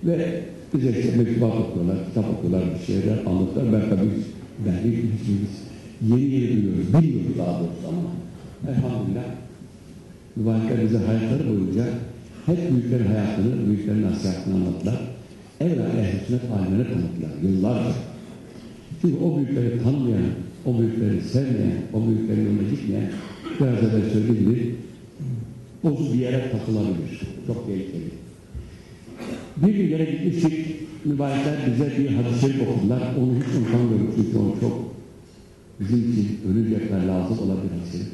Ve 0.04 0.44
bize 0.74 0.90
işte 1.00 1.18
mektubat 1.18 1.54
okuyorlar, 1.56 1.98
kitap 2.08 2.25
okuyorlar, 2.38 2.64
bir 2.74 2.86
şeyler 2.86 3.18
anlatıyorlar. 3.25 3.74
Ben 3.74 3.90
tabii 3.90 4.10
hiç 4.59 4.95
hiçbirimiz 4.95 5.55
yeni 6.09 6.33
yeni 6.33 6.63
duyuyoruz, 6.63 6.93
bilmiyoruz 6.93 7.38
daha 7.38 7.59
doğrusu 7.59 7.88
ama 7.89 8.09
elhamdülillah 8.71 9.24
mübarekler 10.35 10.83
bize 10.83 10.97
hayatları 10.97 11.50
boyunca 11.50 11.85
hep 12.45 12.71
büyüklerin 12.71 13.05
hayatını, 13.05 13.67
büyüklerin 13.67 14.03
nasihatini 14.03 14.55
anlattılar. 14.55 14.95
Evvela 15.59 15.88
ehl-i 15.88 16.25
sünnet 16.27 16.41
alimleri 16.51 16.88
tanıttılar 16.93 17.31
yıllarca. 17.43 17.91
Çünkü 19.01 19.17
o 19.17 19.38
büyükleri 19.38 19.83
tanımayan, 19.83 20.24
o 20.65 20.79
büyükleri 20.79 21.21
sevmeyen, 21.21 21.81
o 21.93 22.07
büyüklerin 22.07 22.45
önüne 22.45 22.69
gitmeyen 22.69 23.12
biraz 23.59 23.77
evvel 23.77 24.09
söylediğim 24.13 24.39
gibi 24.39 24.75
bozuk 25.83 26.13
bir 26.13 26.19
yere 26.19 26.51
takılabilir. 26.51 27.21
Çok 27.47 27.67
tehlikeli. 27.67 28.09
Bir 29.57 29.75
gün 29.75 29.89
yere 29.89 30.05
gitmiştik, 30.05 30.65
mübarekler 31.05 31.55
bize 31.67 31.97
bir 31.97 32.15
hadis-i 32.15 32.62
okudular. 32.62 33.01
Onu 33.19 33.35
hiç 33.35 33.55
unutamıyorum 33.55 34.13
çünkü 34.15 34.38
onu 34.38 34.59
çok 34.59 34.95
bizim 35.79 36.12
için 36.12 36.39
kadar 36.88 37.03
lazım 37.03 37.39
olan 37.39 37.57
bir 37.63 37.79
hadis-i 37.79 37.91
şerif. 37.91 38.07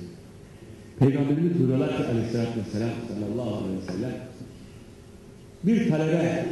Peygamberimiz 0.99 1.59
buyuruyorlar 1.59 1.97
ki 1.97 2.03
aleyhissalatü 2.03 2.59
vesselam 2.59 2.89
sallallahu 3.07 3.55
aleyhi 3.55 3.81
ve 3.81 3.91
sellem 3.91 4.13
bir 5.63 5.89
talebe 5.89 6.45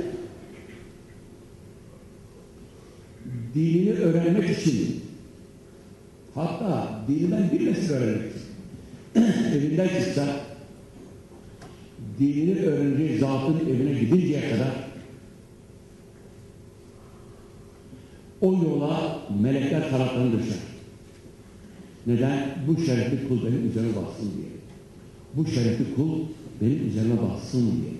dinini 3.55 3.91
öğrenmek 3.91 4.59
için 4.59 5.01
hatta 6.35 7.01
dininden 7.07 7.51
bir 7.51 7.71
nesil 7.71 7.93
öğrenmek 7.93 8.31
evinden 9.55 9.87
çıksa 9.87 10.25
dinini 12.19 12.59
öğreneceği 12.59 13.19
zatın 13.19 13.59
evine 13.69 13.99
gidinceye 13.99 14.49
kadar 14.49 14.88
o 18.41 18.53
yola 18.53 19.19
melekler 19.41 19.89
taraflarını 19.89 20.39
düşer. 20.39 20.57
Neden? 22.07 22.47
Bu 22.67 22.81
şerefli 22.81 23.27
kul 23.27 23.45
benim 23.45 23.69
üzerime 23.69 23.95
bassın 23.95 24.31
diye. 24.37 24.49
Bu 25.33 25.47
şerefli 25.47 25.95
kul 25.95 26.19
benim 26.61 26.87
üzerime 26.87 27.15
bassın 27.21 27.71
diye. 27.71 27.99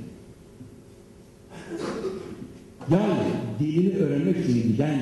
Yani 2.91 3.19
dinini 3.59 3.93
öğrenmek 3.93 4.37
için 4.45 4.63
giden 4.63 4.99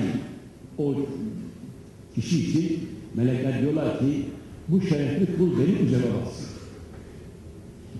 o 0.78 0.94
kişi 2.14 2.50
için 2.50 2.88
melekler 3.14 3.62
diyorlar 3.62 3.98
ki 3.98 4.24
bu 4.68 4.80
şerefli 4.80 5.36
kul 5.36 5.58
benim 5.58 5.86
üzerime 5.86 6.14
bassın. 6.24 6.48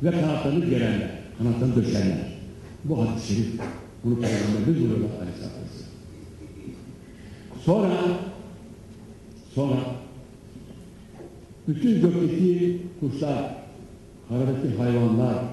Ve 0.03 0.11
kanatlarını 0.11 0.65
gererler, 0.65 1.11
kanatlarını 1.39 1.77
döşerler. 1.77 2.39
Bu 2.85 3.01
hadis-i 3.01 3.35
şerif. 3.35 3.47
Bunu 4.05 4.21
Peygamberimiz 4.21 4.67
buyuruyorlar 4.67 5.21
aleyhissalatü. 5.21 5.59
Sonra 7.65 7.99
sonra 9.55 9.77
bütün 11.69 12.01
gökteki 12.01 12.79
kuşlar, 13.01 13.55
karadaki 14.29 14.77
hayvanlar, 14.77 15.45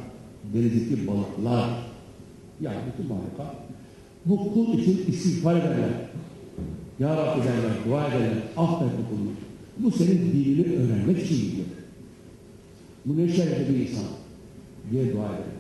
denizdeki 0.54 1.08
balıklar, 1.08 1.70
yani 2.62 2.78
bütün 2.88 3.08
mahlukat 3.10 3.56
bu 4.26 4.54
kul 4.54 4.80
için 4.80 5.06
istiğfar 5.08 5.56
ederler. 5.56 5.90
Ya 7.00 7.18
Rabbi 7.18 7.44
derler, 7.44 7.72
dua 7.88 8.08
ederler, 8.08 8.38
affet 8.58 8.88
bu 8.88 9.16
kulunu. 9.16 9.32
Bu 9.78 9.92
senin 9.92 10.32
dinini 10.34 10.76
öğrenmek 10.76 11.24
için 11.24 11.36
gidiyor. 11.36 11.66
Bu 13.06 13.18
ne 13.18 13.30
şerefli 13.30 13.76
bir 13.76 13.80
insan 13.80 14.04
diye 14.92 15.04
dua 15.04 15.26
ederler. 15.26 15.56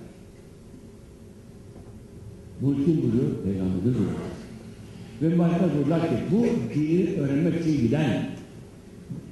Bunu 2.61 2.85
kim 2.85 3.01
buyuruyor? 3.01 3.43
Peygamberimiz 3.43 3.83
buyuruyor. 3.83 4.34
Ve 5.21 5.27
mübarekler 5.27 5.73
buyurlar 5.75 6.01
ki 6.01 6.15
bu 6.31 6.45
dini 6.75 7.19
öğrenmek 7.19 7.61
için 7.61 7.81
giden 7.81 8.29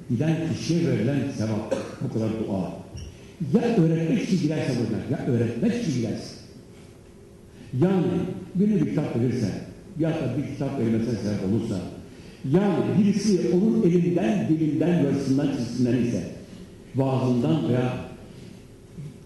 giden 0.10 0.38
kişiye 0.54 0.88
verilen 0.88 1.20
sevap 1.38 1.76
bu 2.02 2.14
kadar 2.14 2.30
dua. 2.30 2.84
Ya 3.54 3.76
öğretmek 3.78 4.24
için 4.24 4.42
giderse 4.42 4.72
buradan, 4.80 5.02
ya 5.12 5.34
öğretmek 5.34 5.84
için 5.84 5.94
giderse. 5.94 6.36
Yani 7.82 8.06
birine 8.56 8.82
bir 8.82 8.90
kitap 8.90 9.20
verirse, 9.20 9.52
ya 10.00 10.10
da 10.10 10.34
bir 10.38 10.54
kitap 10.54 10.80
verilmesine 10.80 11.16
sebep 11.16 11.50
olursa, 11.50 11.80
yani 12.52 12.84
birisi 13.00 13.40
onun 13.54 13.84
elinden, 13.84 14.48
dilinden, 14.50 15.04
yazısından, 15.04 15.48
çizisinden 15.58 15.98
ise, 15.98 16.24
vaazından 16.96 17.70
veya 17.70 17.98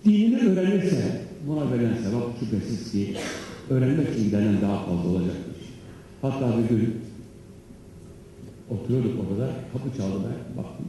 dinini 0.06 0.38
öğrenirse, 0.38 1.22
buna 1.48 1.72
verilen 1.72 1.98
sevap 2.04 2.40
şüphesiz 2.40 2.92
ki 2.92 3.14
öğrenmek 3.70 4.10
için 4.14 4.24
gidenden 4.24 4.62
daha 4.62 4.86
fazla 4.86 5.10
olacaktır. 5.10 5.47
Hatta 6.22 6.54
bir 6.58 6.70
gün 6.70 6.96
oturuyorduk 8.70 9.12
orada, 9.20 9.52
kapı 9.74 9.98
çaldı 9.98 10.24
ben, 10.26 10.64
baktım. 10.64 10.86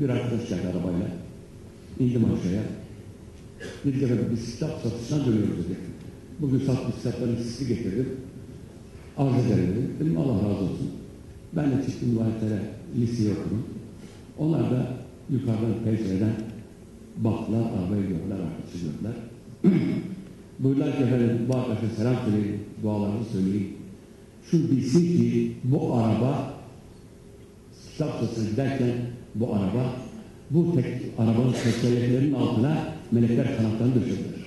Bir 0.00 0.08
arkadaş 0.08 0.48
geldi 0.48 0.66
arabayla. 0.66 1.06
İndim 1.98 2.24
aşağıya. 2.24 2.62
Bir 3.84 4.00
kere 4.00 4.18
biz 4.32 4.52
kitap 4.52 4.80
satışından 4.82 5.26
dönüyoruz 5.26 5.64
dedi. 5.64 5.76
Bugün 6.40 6.58
satmış 6.58 6.96
kitapların 6.96 7.36
sisi 7.36 7.68
getirdim. 7.68 8.08
Arz 9.18 9.46
ederim 9.46 9.68
dedim. 9.70 9.90
Dedim 10.00 10.18
Allah 10.18 10.34
razı 10.34 10.64
olsun. 10.64 10.90
Ben 11.56 11.70
de 11.70 11.86
çıktım 11.86 12.18
vahitlere 12.18 12.60
liseyi 12.98 13.30
okudum. 13.30 13.64
Onlar 14.38 14.70
da 14.70 14.86
yukarıdan 15.30 15.84
pencereden 15.84 16.32
baktılar, 17.16 17.60
arabaya 17.60 18.02
gördüler, 18.02 18.36
arkadaşı 18.36 18.78
gördüler. 18.84 19.16
Buyurlar 20.58 20.96
ki 20.96 21.02
efendim 21.02 21.38
bu 21.48 21.56
arkadaşa 21.56 21.94
selam 21.96 22.16
söyleyin, 22.24 22.58
dualarını 22.82 23.24
söyleyin. 23.32 23.79
Şu 24.50 24.70
bilsin 24.70 25.00
ki 25.00 25.52
bu 25.64 25.94
araba 25.94 26.54
kitap 27.92 28.20
satışına 28.20 28.50
giderken 28.50 28.92
bu 29.34 29.54
araba 29.54 29.92
bu 30.50 30.74
tek 30.74 30.86
arabanın 31.18 31.52
tekerleklerinin 31.52 32.34
altına 32.34 32.84
melekler 33.12 33.56
kanatlarını 33.56 33.94
düşürdüler. 33.94 34.40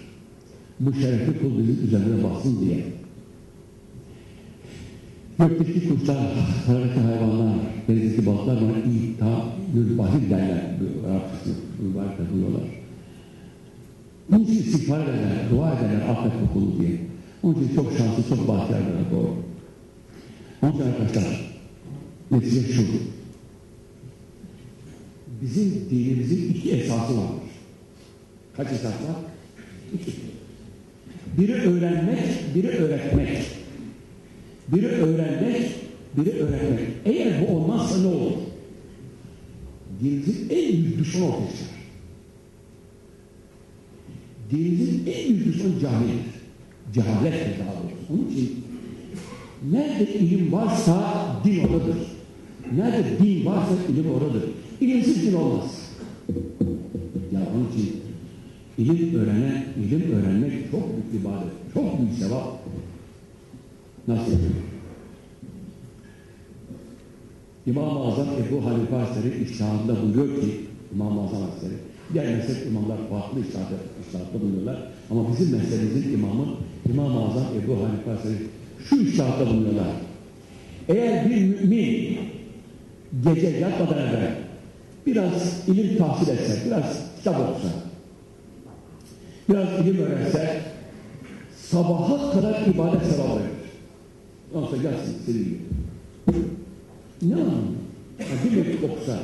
Bu 0.79 0.93
şerefli 0.93 1.39
kul 1.39 1.57
bizim 1.57 1.85
üzerine 1.85 2.23
bassın 2.23 2.61
diye. 2.61 2.83
Gökteki 5.39 5.89
kuşlar, 5.89 6.17
karadaki 6.65 6.99
hayvanlar, 6.99 7.55
denizdeki 7.87 8.25
balıklar 8.25 8.57
bana 8.61 8.77
İta 8.77 9.45
Gülbahir 9.73 10.29
derler. 10.29 10.63
Arapçası, 11.09 11.49
mübarek 11.79 12.31
buyuruyorlar. 12.33 12.63
Bunun 14.29 14.43
için 14.43 14.53
istiğfar 14.53 15.03
ederler, 15.03 15.49
dua 15.51 15.73
ederler 15.73 16.09
affet 16.09 16.31
bu 16.41 16.53
kulu 16.53 16.81
diye. 16.81 16.97
Onun 17.43 17.55
için 17.55 17.75
çok 17.75 17.91
şanslı, 17.97 18.23
çok 18.29 18.47
bahtiyarlar 18.47 19.11
doğru. 19.11 19.52
Onun 20.63 20.73
için 20.73 20.83
arkadaşlar, 20.83 21.51
netice 22.31 22.73
şu. 22.73 22.83
Bizim 25.41 25.87
dinimizin 25.89 26.53
iki 26.53 26.71
esası 26.71 27.17
vardır. 27.17 27.49
Kaç 28.57 28.67
esas 28.71 28.93
var? 28.93 29.15
İki. 29.93 30.11
Biri 31.37 31.53
öğrenmek, 31.53 32.55
biri 32.55 32.67
öğretmek. 32.67 33.37
Biri 34.67 34.87
öğrenmek, 34.87 35.71
biri 36.17 36.31
öğretmek. 36.31 36.87
Eğer 37.05 37.41
bu 37.41 37.55
olmazsa 37.55 38.01
ne 38.01 38.07
olur? 38.07 38.31
Dinimizin 40.01 40.49
en 40.49 40.71
büyük 40.71 40.99
düşmanı 40.99 41.25
ortaya 41.25 41.51
çıkar. 41.51 41.79
Dinimizin 44.51 45.03
en 45.07 45.27
büyük 45.27 45.53
düşmanı 45.53 45.79
cahildir. 45.79 46.33
Cehalettir 46.93 47.59
daha 47.59 47.73
doğrusu. 47.75 48.13
Onun 48.13 48.29
için 48.29 48.63
nerede 49.71 50.13
ilim 50.13 50.51
varsa 50.51 51.25
din 51.43 51.59
oradadır. 51.59 51.97
Nerede 52.75 53.19
din 53.19 53.45
varsa 53.45 53.73
ilim 53.89 54.11
oradadır. 54.11 54.43
İlimsiz 54.81 55.27
din 55.27 55.33
olmaz. 55.33 55.89
Ya 57.31 57.39
onun 57.55 57.67
için 57.71 57.95
ilim 58.77 59.19
öğrenen, 59.19 59.65
ilim 59.79 60.11
öğrenmek 60.11 60.71
çok 60.71 60.81
büyük 60.89 61.21
ibadet, 61.21 61.73
çok 61.73 61.99
büyük 61.99 62.13
sevap. 62.19 62.59
Nasıl? 64.07 64.31
İmam-ı 67.65 67.99
Azam 67.99 68.27
Ebu 68.27 68.65
Hanife 68.65 68.95
Hazretleri 68.95 69.43
iştihadında 69.43 69.95
buyuruyor 70.01 70.41
ki 70.41 70.59
İmam-ı 70.93 71.21
Azam 71.21 71.41
Hazretleri 71.41 71.73
diğer 72.13 72.35
mezhep 72.35 72.67
imamlar 72.67 72.97
farklı 73.09 73.41
iştihadda, 73.41 73.75
iştihadda 74.05 74.41
bulunuyorlar 74.41 74.87
ama 75.11 75.21
bizim 75.31 75.57
mezhebimizin 75.57 76.13
imamı 76.13 76.45
İmam-ı 76.93 77.25
Azam 77.25 77.45
Ebu 77.63 77.73
Hanife 77.73 78.09
Hazretleri 78.11 78.47
şu 78.89 79.01
iştihadda 79.01 79.47
bulunuyorlar. 79.47 79.87
Eğer 80.89 81.29
bir 81.29 81.41
mümin 81.41 82.17
gece 83.23 83.47
yatmadan 83.47 83.97
evvel 83.97 84.35
biraz 85.05 85.67
ilim 85.67 85.97
tahsil 85.97 86.27
etse, 86.27 86.57
biraz 86.65 87.01
kitap 87.17 87.39
okusa, 87.39 87.67
biraz 89.49 89.67
ilim 89.79 89.97
öğrense, 89.97 90.61
sabaha 91.57 92.31
kadar 92.31 92.61
ibadet 92.61 93.05
sevabı 93.05 93.39
verir. 93.39 93.63
Ondan 94.53 94.67
sonra 94.67 94.81
gelsin 94.81 95.15
senin 95.25 95.43
gibi. 95.43 95.57
Ne 97.21 97.35
anlamı? 97.35 97.51
Yani 98.19 98.51
bir 98.51 98.57
mektup 98.57 98.91
okusa 98.91 99.19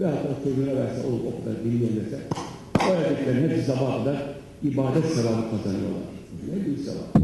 veya 0.00 0.12
da 0.12 0.16
çocuğuna 0.44 0.76
verse, 0.76 1.06
olur 1.06 1.20
oku 1.20 1.44
da 1.46 1.64
dili 1.64 1.78
gönderse, 1.78 2.18
o 2.76 2.92
ayetlerin 2.92 3.48
hepsi 3.48 3.66
sabaha 3.66 3.98
kadar 3.98 4.16
ibadet 4.62 5.04
sevabı 5.04 5.50
kazanıyorlar. 5.50 6.04
Ne 6.48 6.66
büyük 6.66 6.80
sevap. 6.80 7.14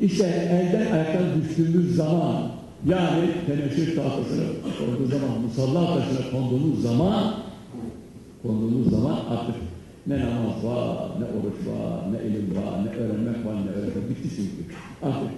İşte 0.00 0.24
elden 0.24 0.92
ayaktan 0.92 1.42
düştüğümüz 1.42 1.96
zaman 1.96 2.50
yani 2.86 3.30
teneşir 3.46 3.96
tahtasına 3.96 4.44
konduğu 4.78 5.06
zaman, 5.08 5.40
musalla 5.40 5.86
taşına 5.86 6.30
konduğumuz 6.30 6.82
zaman 6.82 7.34
konduğumuz 8.42 8.90
zaman 8.90 9.18
artık 9.30 9.54
ne 10.06 10.20
namaz 10.20 10.64
var, 10.64 11.10
ne 11.20 11.24
oruç 11.24 11.66
var, 11.66 12.12
ne 12.12 12.28
ilim 12.28 12.56
var, 12.56 12.84
ne 12.84 12.90
öğrenmek 12.96 13.46
var, 13.46 13.54
ne 13.66 13.70
öğrenmek 13.70 14.10
bitti 14.10 14.28
çünkü. 14.36 14.74
Artık 15.02 15.30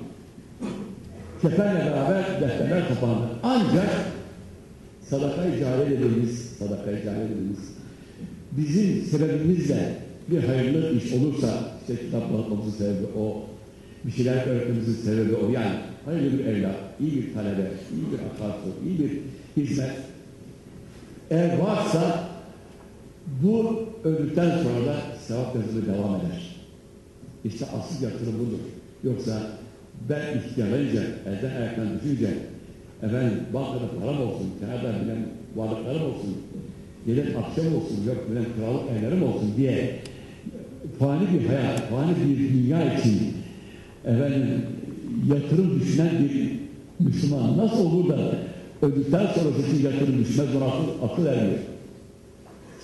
kefenle 1.42 1.80
beraber 1.80 2.40
defterler 2.40 2.88
kapandı. 2.88 3.28
Ancak 3.42 3.90
sadaka-i 5.02 5.60
cariye 5.60 5.90
dediğimiz, 5.90 6.56
sadaka-i 6.58 7.04
cariye 7.04 7.28
dediğimiz 7.28 7.58
bizim 8.52 9.04
sebebimizle 9.04 9.94
bir 10.30 10.44
hayırlı 10.44 10.96
iş 10.96 11.12
olursa 11.12 11.48
işte 11.80 12.04
kitap 12.04 12.32
dağıtmamızın 12.32 12.70
sebebi 12.70 13.06
o, 13.18 13.49
bir 14.04 14.12
şeyler 14.12 14.46
öğretmemizin 14.46 15.02
sebebi 15.04 15.34
o. 15.34 15.50
Yani 15.50 15.74
hayırlı 16.04 16.38
bir 16.38 16.44
evlat, 16.44 16.76
iyi 17.00 17.16
bir 17.16 17.34
talebe, 17.34 17.70
iyi 17.92 18.12
bir 18.12 18.18
akarsu, 18.18 18.68
iyi 18.86 18.98
bir 18.98 19.20
hizmet. 19.62 19.90
Eğer 21.30 21.58
varsa 21.58 22.28
bu 23.42 23.78
öldükten 24.04 24.50
sonra 24.50 24.86
da 24.86 24.96
sevap 25.26 25.56
yazılı 25.56 25.86
devam 25.86 26.14
eder. 26.14 26.56
İşte 27.44 27.66
asıl 27.78 28.04
yatırım 28.04 28.38
budur. 28.38 28.58
Yoksa 29.04 29.42
ben 30.08 30.38
ihtiyarlayınca, 30.38 31.02
elden 31.26 31.56
ayaktan 31.60 31.86
düşünce, 32.00 32.28
efendim 33.02 33.38
bankada 33.54 33.84
param 34.00 34.22
olsun, 34.22 34.50
kenarda 34.60 35.04
bilen 35.04 35.28
varlıklarım 35.56 36.02
olsun, 36.02 36.36
gelen 37.06 37.26
akşam 37.26 37.66
olsun, 37.66 38.04
yok 38.06 38.30
bilen 38.30 38.44
krallık 38.56 38.90
evlerim 38.90 39.22
olsun 39.22 39.54
diye 39.56 39.98
fani 40.98 41.26
bir 41.32 41.46
hayat, 41.46 41.90
fani 41.90 42.12
bir 42.16 42.38
dünya 42.52 42.98
için 42.98 43.39
efendim 44.04 44.62
yatırım 45.28 45.80
düşünen 45.80 46.10
bir 46.18 46.60
Müslüman 47.06 47.58
nasıl 47.58 47.86
olur 47.86 48.08
da 48.08 48.16
öldükten 48.82 49.26
sonrası 49.26 49.60
için 49.68 49.84
yatırım 49.84 50.18
düşmez 50.18 50.46
buna 50.54 50.64
akıl, 50.64 51.12
akıl 51.12 51.26
ermiyor. 51.26 51.58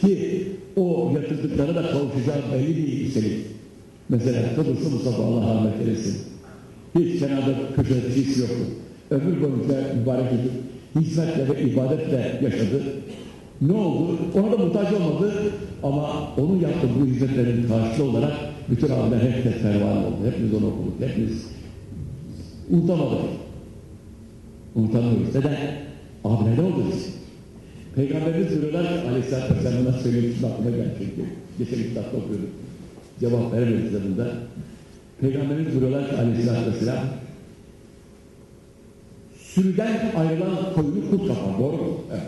Ki 0.01 0.43
o 0.77 1.13
yatırdıkları 1.15 1.75
da 1.75 1.83
kavuşacağı 1.83 2.53
belli 2.53 2.77
değil 2.77 3.07
üstelik. 3.07 3.47
Mesela 4.09 4.43
Kıbrıs'ı 4.57 4.91
Mustafa 4.91 5.23
Allah 5.23 5.55
rahmet 5.55 5.81
eylesin. 5.81 6.17
Hiç 6.95 7.21
kenarda 7.21 7.55
köşede 7.77 8.15
hiç 8.17 8.37
yoktu. 8.37 8.65
Ömür 9.11 9.41
boyunca 9.43 9.95
mübarek 10.01 10.33
edip 10.33 10.53
hizmetle 11.01 11.49
ve 11.49 11.63
ibadetle 11.63 12.41
yaşadı. 12.43 12.83
Ne 13.61 13.73
oldu? 13.73 14.19
Ona 14.35 14.53
da 14.53 14.57
muhtaç 14.57 14.93
olmadı 14.93 15.33
ama 15.83 16.31
onun 16.39 16.61
yaptığı 16.61 16.89
bu 17.01 17.07
hizmetlerin 17.07 17.69
karşılığı 17.69 18.11
olarak 18.11 18.33
bütün 18.71 18.87
abiler 18.87 19.21
hep 19.21 19.63
pervan 19.63 20.05
oldu. 20.05 20.17
Hepimiz 20.27 20.55
onu 20.55 20.67
okuduk. 20.67 20.95
Hepimiz 21.01 21.47
unutamadık. 22.71 23.21
Unutamıyoruz. 24.75 25.35
Neden? 25.35 25.57
Abiler 26.25 26.57
ne 26.57 26.63
oldu 26.63 26.85
biz? 26.93 27.09
Peygamberimiz 27.95 28.49
ki 28.49 28.79
Aleyhisselatü 29.09 29.55
Vesselam'a 29.55 29.93
söylemiştim 29.93 30.45
aklıma 30.45 30.71
geldi 30.71 30.95
çünkü. 30.99 31.31
Geçen 31.59 31.89
kitapta 31.89 32.17
okuyorduk. 32.17 32.49
Cevap 33.21 33.53
veremedik 33.53 33.91
kitabında. 33.91 34.33
Peygamberimiz 35.21 35.81
diyorlar 35.81 36.11
ki 36.11 36.17
Aleyhisselatü 36.17 36.73
Vesselam 36.73 36.99
sürüden 39.57 40.13
ayrılan 40.17 40.75
koyunu 40.75 41.11
kurt 41.11 41.29
kapar. 41.29 41.59
Doğru 41.59 41.77
mu? 41.77 42.01
Evet. 42.11 42.23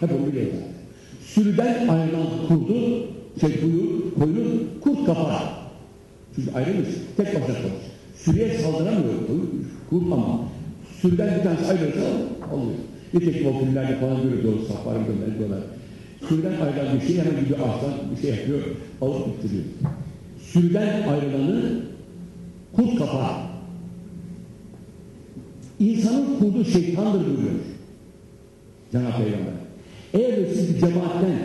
Hep 0.00 0.12
onu 0.12 0.26
biliyoruz. 0.26 0.58
Sürüden 1.24 1.88
ayrılan 1.88 2.26
kurdu, 2.48 3.06
şey 3.40 3.60
kuyu, 3.60 4.14
koyunu 4.14 4.44
kurt 4.80 5.06
kapar. 5.06 5.63
Çünkü 6.36 6.52
ayrılmış. 6.54 6.88
Tek 7.16 7.26
başına 7.26 7.46
kalır. 7.46 7.72
Sürüye 8.16 8.58
saldıramıyor 8.58 9.14
kurt 9.90 10.12
ama 10.12 10.40
sürüden 11.02 11.38
bir 11.38 11.42
tanesi 11.42 11.66
ayrılırsa 11.66 12.06
alıyor. 12.52 12.74
Nitekim 13.14 13.46
o 13.46 13.58
filmlerde 13.58 13.96
falan 13.96 14.22
görüyoruz 14.22 14.60
o 14.64 14.72
safari 14.72 14.98
gönderiyorlar. 15.06 15.60
Sürüden 16.28 16.52
ayrılan 16.52 17.00
bir 17.00 17.06
şey 17.06 17.18
hemen 17.18 17.40
gidiyor 17.40 17.58
aslan 17.58 17.92
bir 18.16 18.22
şey 18.22 18.30
yapıyor, 18.30 18.60
alıp 19.00 19.26
bittiriyor. 19.26 19.64
Sürüden 20.52 21.08
ayrılanı 21.08 21.80
kurt 22.76 22.98
kapar. 22.98 23.30
İnsanın 25.80 26.38
kurdu 26.38 26.64
şeytandır 26.64 27.26
buyuruyor. 27.26 27.54
Cenab-ı 28.92 29.16
Peygamber. 29.16 29.54
Eğer 30.14 30.46
siz 30.54 30.74
bir 30.74 30.80
cemaatten, 30.80 31.38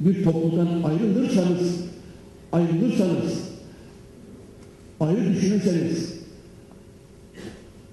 bir 0.00 0.24
toplumdan 0.24 0.82
ayrılırsanız, 0.82 1.80
ayrılırsanız, 2.52 3.53
ayrı 5.06 5.34
düşünürseniz, 5.34 6.14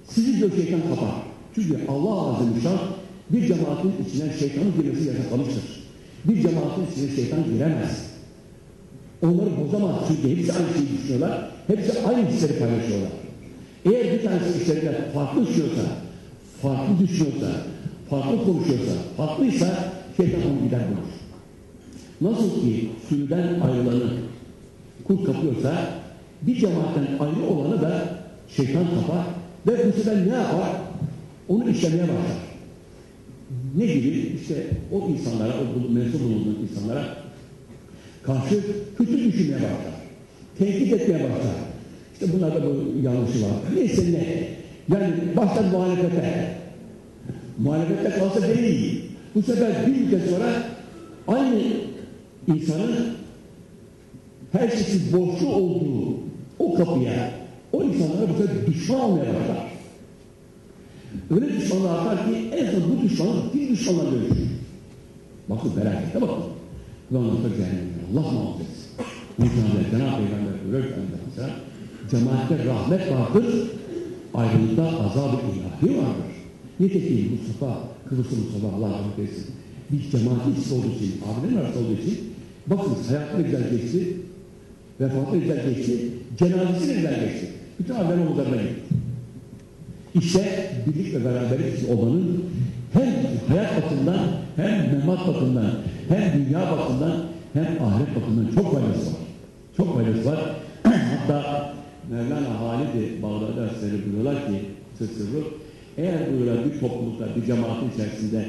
sizi 0.10 0.38
diyor 0.38 0.52
şeytan 0.56 0.82
kapar. 0.82 1.15
Çünkü 1.56 1.80
Allah 1.88 2.21
Azze 2.21 2.45
ve 2.45 2.71
bir 3.30 3.47
cemaatin 3.47 3.93
içine 4.08 4.34
şeytanın 4.39 4.74
girmesi 4.78 5.08
yasaklamıştır. 5.08 5.63
Bir 6.26 6.41
cemaatin 6.41 6.86
içine 6.91 7.15
şeytan 7.15 7.39
giremez. 7.54 8.12
Onları 9.21 9.50
bozamaz 9.62 9.95
çünkü 10.08 10.38
hepsi 10.38 10.54
aynı 10.54 10.74
şeyi 10.74 10.97
düşünüyorlar, 10.97 11.52
hepsi 11.67 12.00
aynı 12.08 12.28
hisleri 12.28 12.60
paylaşıyorlar. 12.60 13.12
Eğer 13.86 14.13
bir 14.13 14.24
tanesi 14.24 14.62
işlerinde 14.62 15.12
farklı 15.13 15.47
düşünüyorsa, 15.47 15.82
farklı 16.62 17.00
düşünüyorsa, 17.00 17.52
farklı 18.10 18.45
konuşuyorsa, 18.45 18.91
farklıysa 19.17 19.93
şeytan 20.17 20.41
onu 20.41 20.63
gider 20.63 20.82
bulur. 20.89 21.12
Nasıl 22.32 22.62
ki 22.62 22.89
sürüden 23.10 23.60
ayrılanı 23.60 24.13
kurt 25.08 25.26
kapıyorsa, 25.26 26.00
bir 26.41 26.56
cemaatten 26.56 27.08
ayrı 27.19 27.54
olanı 27.54 27.82
da 27.82 28.19
şeytan 28.56 28.84
kapar 28.84 29.25
ve 29.67 29.88
bu 29.88 29.97
sefer 29.97 30.27
ne 30.27 30.34
yapar? 30.36 30.69
Onu 31.49 31.69
işlemeye 31.69 32.04
başlar. 32.04 32.51
Ne 33.77 33.86
gibi? 33.86 34.38
İşte 34.41 34.67
o 34.91 35.10
insanlara, 35.10 35.54
o 35.54 35.93
mensup 35.93 36.21
bulunduğu 36.23 36.62
insanlara 36.62 37.06
karşı 38.23 38.60
kötü 38.97 39.17
düşünmeye 39.17 39.56
başlar. 39.56 40.01
Tehdit 40.60 40.93
etmeye 40.93 41.23
başlar. 41.23 41.56
İşte 42.13 42.34
bunlarda 42.34 42.65
bu 42.65 43.06
yanlışı 43.06 43.41
var. 43.41 43.51
Neyse 43.75 44.01
ne? 44.12 44.47
Yani 44.95 45.13
başlar 45.38 45.63
muhalefete. 45.71 46.58
Muhalefette 47.58 48.10
kalsa 48.10 48.47
değil. 48.47 49.01
Bu 49.36 49.41
sefer 49.41 49.88
bir 49.88 50.01
müddet 50.01 50.30
sonra 50.30 50.63
aynı 51.27 51.62
insanın 52.47 52.95
her 54.51 54.69
şeysiz 54.69 55.13
borçlu 55.13 55.47
olduğu 55.47 56.11
o 56.62 56.76
kapıya, 56.76 57.32
o 57.74 57.84
insanlara 57.84 58.30
bu 58.30 58.41
sefer 58.41 58.67
düşman 58.67 59.02
olmaya 59.02 59.26
başlar. 59.26 59.71
Öyle 61.30 61.58
düşmanlar 61.58 62.00
artar 62.00 62.26
ki 62.26 62.36
en 62.56 62.71
son 62.71 62.82
bu 62.91 63.04
düşmanlar 63.04 63.36
bir 63.54 63.69
düşmanlar 63.69 64.06
dönüşür. 64.12 64.47
Bakın 65.50 65.69
felakete 65.69 66.21
bakın. 66.21 66.43
Ve 67.12 67.17
ondan 67.17 67.36
sonra 67.36 67.56
cehennem. 67.58 68.02
Allah. 68.13 68.54
Bu 69.39 69.43
yüzden 69.43 69.62
Cenab-ı 69.91 70.17
Peygamber 70.17 70.63
buyuruyor 70.63 70.84
ki 70.84 71.00
mesela 71.30 71.50
cemaatte 72.12 72.65
rahmet 72.65 73.12
vardır, 73.12 73.45
ayrılıkta 74.34 74.84
azab-ı 74.84 75.38
ilahi 75.47 75.97
vardır. 75.97 76.32
Nitekim 76.80 77.32
Mustafa, 77.32 77.80
Kıbrıs'ı 78.10 78.36
Mustafa 78.36 78.76
Allah 78.78 78.89
rahmet 78.89 79.19
eylesin. 79.19 79.45
Bir 79.91 80.12
cemaatin 80.12 80.56
içinde 80.62 80.74
olduğu 80.74 80.95
için, 80.95 81.12
abilerin 81.28 81.58
arasında 81.58 81.80
olduğu 81.80 82.02
için 82.02 82.19
bakın 82.67 82.91
hayatı 83.08 83.38
da 83.38 83.41
güzel 83.41 83.69
geçti, 83.69 84.17
vefatı 85.01 85.37
güzel 85.37 85.69
geçti, 85.69 85.93
cenazesi 86.39 86.95
güzel 86.95 87.19
geçti. 87.19 87.47
Bütün 87.79 87.95
abilerin 87.95 88.27
omuzlarına 88.27 88.55
gitti. 88.55 88.95
İşte 90.15 90.71
birlik 90.87 91.15
ve 91.15 91.25
beraberlik 91.25 91.89
olmanın 91.89 92.43
hem 92.93 93.13
hayat 93.47 93.83
bakımından 93.83 94.19
hem 94.55 94.97
memat 94.97 95.27
bakımından 95.27 95.71
hem 96.09 96.45
dünya 96.45 96.71
bakımından 96.71 97.17
hem 97.53 97.63
ahiret 97.63 98.15
bakımından 98.15 98.55
çok 98.55 98.73
faydası 98.73 99.05
var. 99.07 99.19
Çok 99.77 99.95
faydası 99.95 100.25
var. 100.25 100.39
Hatta 100.83 101.73
Mevlana 102.09 102.59
Halid-i 102.59 103.23
Bağdadi 103.23 103.59
Hazretleri 103.59 104.05
buyuruyorlar 104.05 104.47
ki 104.47 104.53
sırrı 104.97 105.43
eğer 105.97 106.31
buyuruyorlar 106.31 106.65
bir 106.65 106.79
toplulukta, 106.79 107.25
bir 107.35 107.45
cemaatin 107.45 107.91
içerisinde 107.93 108.45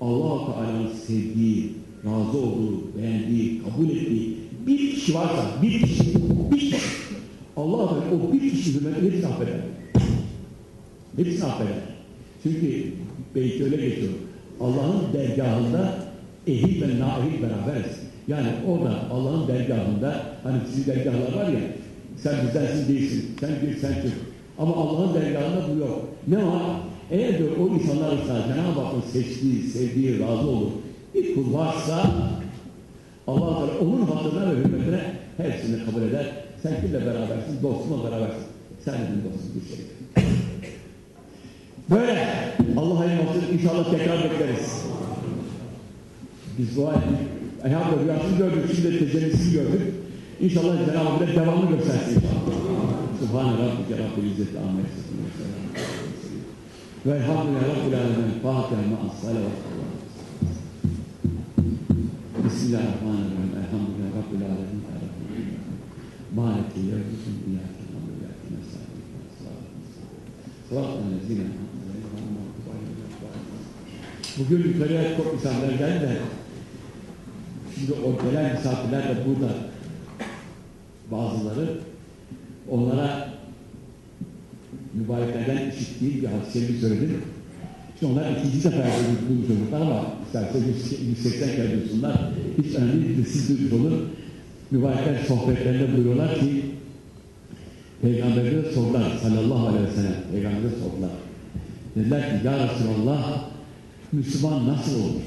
Allah-u 0.00 0.52
Teala'nın 0.52 0.88
sevdiği, 1.06 1.72
razı 2.04 2.38
olduğu, 2.38 2.96
beğendiği, 2.98 3.62
kabul 3.62 3.90
ettiği 3.90 4.36
bir 4.66 4.94
kişi 4.94 5.14
varsa, 5.14 5.44
bir 5.62 5.82
kişi, 5.82 6.14
bir 6.52 6.60
kişi 6.60 6.76
Allah-u 7.56 7.88
Teala 7.88 8.22
o 8.30 8.32
bir 8.32 8.50
kişi 8.50 8.74
hürmetini 8.74 9.06
hepsini 9.06 9.26
affeder. 9.26 9.60
Hepsini 11.16 11.44
affeder. 11.44 11.78
Çünkü 12.42 12.92
belki 13.34 13.64
öyle 13.64 13.76
geçiyor. 13.76 14.12
Allah'ın 14.60 15.12
dergahında 15.12 15.94
ehil 16.46 16.82
ve 16.82 16.86
naehil 16.86 17.42
beraberiz. 17.42 17.96
Yani 18.28 18.48
orada 18.68 18.98
Allah'ın 19.12 19.48
dergahında 19.48 20.22
hani 20.42 20.58
sizin 20.70 20.92
dergahlar 20.92 21.32
var 21.32 21.48
ya 21.48 21.60
sen 22.22 22.34
bizdensin 22.46 22.88
değilsin, 22.88 23.30
sen 23.40 23.50
bir 23.62 23.76
sen 23.76 23.92
çık. 23.92 24.12
Ama 24.58 24.76
Allah'ın 24.76 25.14
dergahında 25.14 25.74
bu 25.74 25.78
yok. 25.78 26.08
Ne 26.28 26.36
var? 26.36 26.62
Eğer 27.10 27.38
diyor 27.38 27.50
o 27.56 27.74
insanlar 27.74 28.12
ise 28.12 28.26
Cenab-ı 28.26 28.80
Hakk'ın 28.80 29.10
seçtiği, 29.12 29.62
sevdiği, 29.62 30.20
razı 30.20 30.48
olur. 30.48 30.70
Bir 31.14 31.34
kul 31.34 31.54
varsa 31.54 32.10
Allah 33.26 33.58
Teala 33.58 33.78
onun 33.80 34.06
hatırına 34.06 34.50
ve 34.50 34.56
hürmetine 34.56 35.00
hepsini 35.36 35.84
kabul 35.84 36.02
eder. 36.02 36.26
Sen 36.62 36.80
kimle 36.80 37.06
berabersin? 37.06 37.62
Dostumla 37.62 38.10
berabersin. 38.10 38.44
Sen 38.84 38.94
benim 38.94 39.24
dostum 39.24 39.50
bir 39.54 39.76
şey. 39.76 39.86
Böyle 41.90 42.28
Allah'a 42.76 43.04
emanet 43.04 43.52
inşallah 43.52 43.90
tekrar 43.90 44.24
bekleriz. 44.24 44.84
Biz 46.58 46.76
dua 46.76 46.92
ettik. 46.92 47.18
Elhamdülillah 47.64 48.04
rüyasını 48.04 48.38
gördük, 48.38 48.70
şimdi 48.76 48.98
tecellisini 48.98 49.52
gördük. 49.52 49.82
İnşallah 50.40 50.86
Cenab-ı 50.86 51.24
Hak 51.24 51.36
devamını 51.36 51.70
göstersin 51.76 52.14
inşallah. 52.14 52.70
Subhane 53.20 53.52
Rabbike 53.52 54.02
Rabbil 54.02 54.30
İzzeti 54.30 54.58
Ahmet 54.58 54.86
Ve 57.06 57.10
elhamdülillah 57.10 57.62
Rabbil 57.62 57.96
Alemin 57.96 58.40
Fatiha 58.42 58.82
ma'as 58.90 59.20
salavat 59.22 59.56
Bismillahirrahmanirrahim. 62.50 63.50
Elhamdülillah 63.60 64.10
Rabbil 64.18 64.44
Alemin. 64.44 64.82
Maliki 66.34 66.78
yevmisin 66.78 67.36
İyyâke 67.46 67.84
nâbu 67.90 68.10
İyyâke 68.16 68.46
nesta'in 68.52 69.02
Sırattan 70.68 71.12
lezine 71.12 71.46
Bugün 74.38 74.72
yukarıya 74.72 75.16
çok 75.16 75.34
insanlar 75.34 75.72
geldi 75.72 76.00
de 76.00 76.18
Şimdi 77.74 77.92
o 77.92 78.22
gelen 78.22 78.56
misafirler 78.56 79.02
de 79.02 79.16
burada. 79.26 79.54
Bazıları 81.10 81.78
onlara 82.70 83.34
mübareklerden 84.94 85.70
işittiğim 85.70 86.22
bir 86.22 86.26
hadisemi 86.26 86.78
söyledim. 86.78 87.22
Şimdi 88.00 88.12
onlar 88.12 88.30
ikinci 88.30 88.60
sefer 88.60 88.86
duymuş 89.28 89.46
çocuklar 89.48 89.80
ama 89.80 90.04
isterse 90.26 90.58
180 91.08 91.48
kere. 91.48 91.68
Hiç 92.58 92.74
önemli 92.74 93.08
değil, 93.08 93.24
siz 93.32 93.48
duymuş 93.48 93.72
olur. 93.72 93.98
Mübarekler 94.70 95.18
sohbetlerinde 95.28 95.96
buyuruyorlar 95.96 96.40
ki 96.40 96.64
Peygamber'e 98.02 98.72
sordular 98.72 99.18
sallallahu 99.22 99.68
aleyhi 99.68 99.84
ve 99.84 99.90
sellem. 99.90 100.14
Peygamber'e 100.32 100.70
sordular. 100.70 101.10
Dediler 101.96 102.40
ki 102.40 102.46
ya 102.46 102.52
Resulallah 102.68 103.42
Müslüman 104.12 104.68
nasıl 104.68 105.00
olur? 105.00 105.22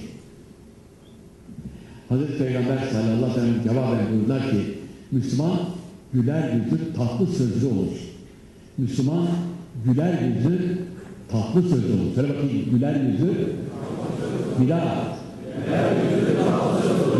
Hazreti 2.10 2.38
Peygamber 2.38 2.78
sallallahu 2.78 3.32
aleyhi 3.32 3.32
ve 3.32 3.40
sellem 3.40 3.64
cevaben 3.64 4.12
buyurdular 4.12 4.52
ki 4.52 4.58
Müslüman 5.12 5.60
güler 6.14 6.54
yüzlü 6.54 6.94
tatlı 6.94 7.28
sözlü 7.28 7.66
olur. 7.66 7.98
Müslüman 8.78 9.28
güler 9.86 10.22
yüzlü 10.22 10.83
tatlı 11.34 11.62
sözlü 11.62 11.94
olur. 11.94 12.16
Söyle 12.16 12.30
bakayım 12.30 12.66
güler. 12.72 12.96
Bir 14.62 14.70
daha 14.70 15.14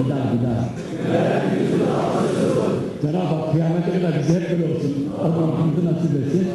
bir 0.02 0.10
daha. 0.10 0.70
Cenab-ı 3.02 3.18
Hak 3.18 3.52
kıyamete 3.52 3.92
kadar 3.92 4.20
bize 4.20 4.40
hep 4.40 4.50
böyle 4.52 4.74
olsun. 4.74 4.94
Allah'ın 5.22 5.52
hamdı 5.52 5.86
nasip 5.86 6.16
etsin. 6.16 6.48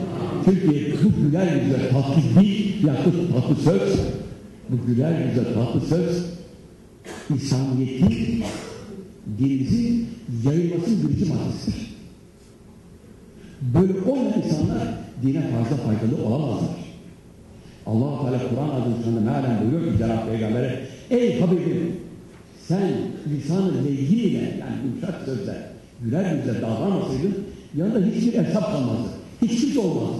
Çünkü 0.44 0.94
bu 1.04 1.22
güler 1.22 1.56
yüzlü 1.56 1.88
tatlı 1.90 2.40
bir 2.40 2.86
yakıt 2.86 3.32
tatlı 3.34 3.56
söz. 3.64 4.00
Bu 4.68 4.86
güler 4.86 5.26
yüzlü 5.26 5.54
tatlı 5.54 5.80
söz 5.80 6.24
İslamiyet'in 7.36 8.44
dinimizin 9.38 10.08
yayılmasının 10.44 11.08
birinci 11.08 11.32
maddesidir. 11.32 11.94
Böyle 13.62 13.92
olmayan 14.10 14.42
insanlar 14.44 14.88
dine 15.22 15.42
fazla 15.42 15.76
faydalı 15.76 16.24
olamazlar. 16.26 16.87
Allah 17.88 18.22
Teala 18.22 18.48
Kur'an 18.48 18.68
adı 18.68 18.98
üstünde 18.98 19.20
mealen 19.20 19.60
buyuruyor 19.60 19.92
ki 19.92 19.98
Cenab-ı 19.98 20.30
Peygamber'e 20.30 20.80
Ey 21.10 21.40
Habibim 21.40 21.96
sen 22.68 22.90
lisan-ı 23.30 23.84
leyyiyle 23.84 24.56
yani 24.60 24.76
yumuşak 24.84 25.22
sözle 25.24 25.54
güler 26.02 26.34
yüzle 26.34 26.62
davranmasaydın 26.62 27.34
yanında 27.76 28.06
hiçbir 28.06 28.44
hesap 28.44 28.72
kalmazdı. 28.72 29.08
Hiç 29.42 29.60
kimse 29.60 29.80
olmaz. 29.80 30.14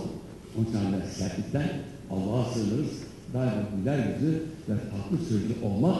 Onun 0.57 0.66
için 0.66 1.11
sertlikten 1.18 1.68
Allah'a 2.11 2.44
sığınırız. 2.44 2.90
Daima 3.35 3.62
güler 3.78 3.98
yüzü 3.98 4.42
ve 4.68 4.74
farklı 4.74 5.26
sözlü 5.28 5.66
olmak 5.66 5.96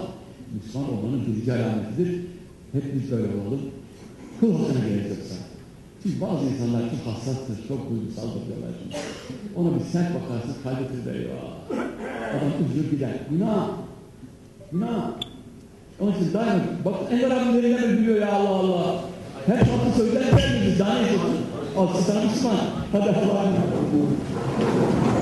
Müslüman 0.55 0.93
olmanın 0.93 1.27
birinci 1.27 1.53
alametidir. 1.53 2.21
Hepimiz 2.73 3.11
böyle 3.11 3.27
olalım. 3.27 3.61
Kul 4.41 4.53
hakkına 4.53 4.89
yoksa. 4.89 5.35
Çünkü 6.03 6.21
bazı 6.21 6.45
insanlar 6.45 6.83
çok 6.91 7.15
hassastır, 7.15 7.69
çok 7.69 7.91
duygusaldır 7.91 8.47
diyorlar. 8.47 8.73
Ona 9.57 9.75
bir 9.75 9.85
sert 9.85 10.11
bakarsın, 10.15 10.55
kaybetir 10.65 11.05
de 11.05 11.19
ya. 11.29 11.39
Adam 12.31 12.71
üzülür 12.71 12.91
gider. 12.91 13.11
Günah. 13.31 13.69
Günah. 14.73 15.11
Onun 16.01 16.13
için 16.13 16.35
daima, 16.35 16.63
bak 16.85 16.95
Enver 17.11 17.31
abi 17.31 17.59
nereye 17.59 17.77
gülüyor 17.77 18.21
ya 18.21 18.33
Allah 18.33 18.49
Allah. 18.49 19.01
Hep 19.47 19.61
tatlı 19.61 19.93
sözler 19.97 20.23
vermiyoruz, 20.37 20.79
daha 20.79 20.95
ne 20.95 21.13
yapalım? 21.13 21.37
Al 21.77 21.89
sana 22.07 22.25
Müslüman. 22.25 22.57
Hadi 22.93 23.11
Allah'a 23.11 23.43
emanet. 23.43 25.18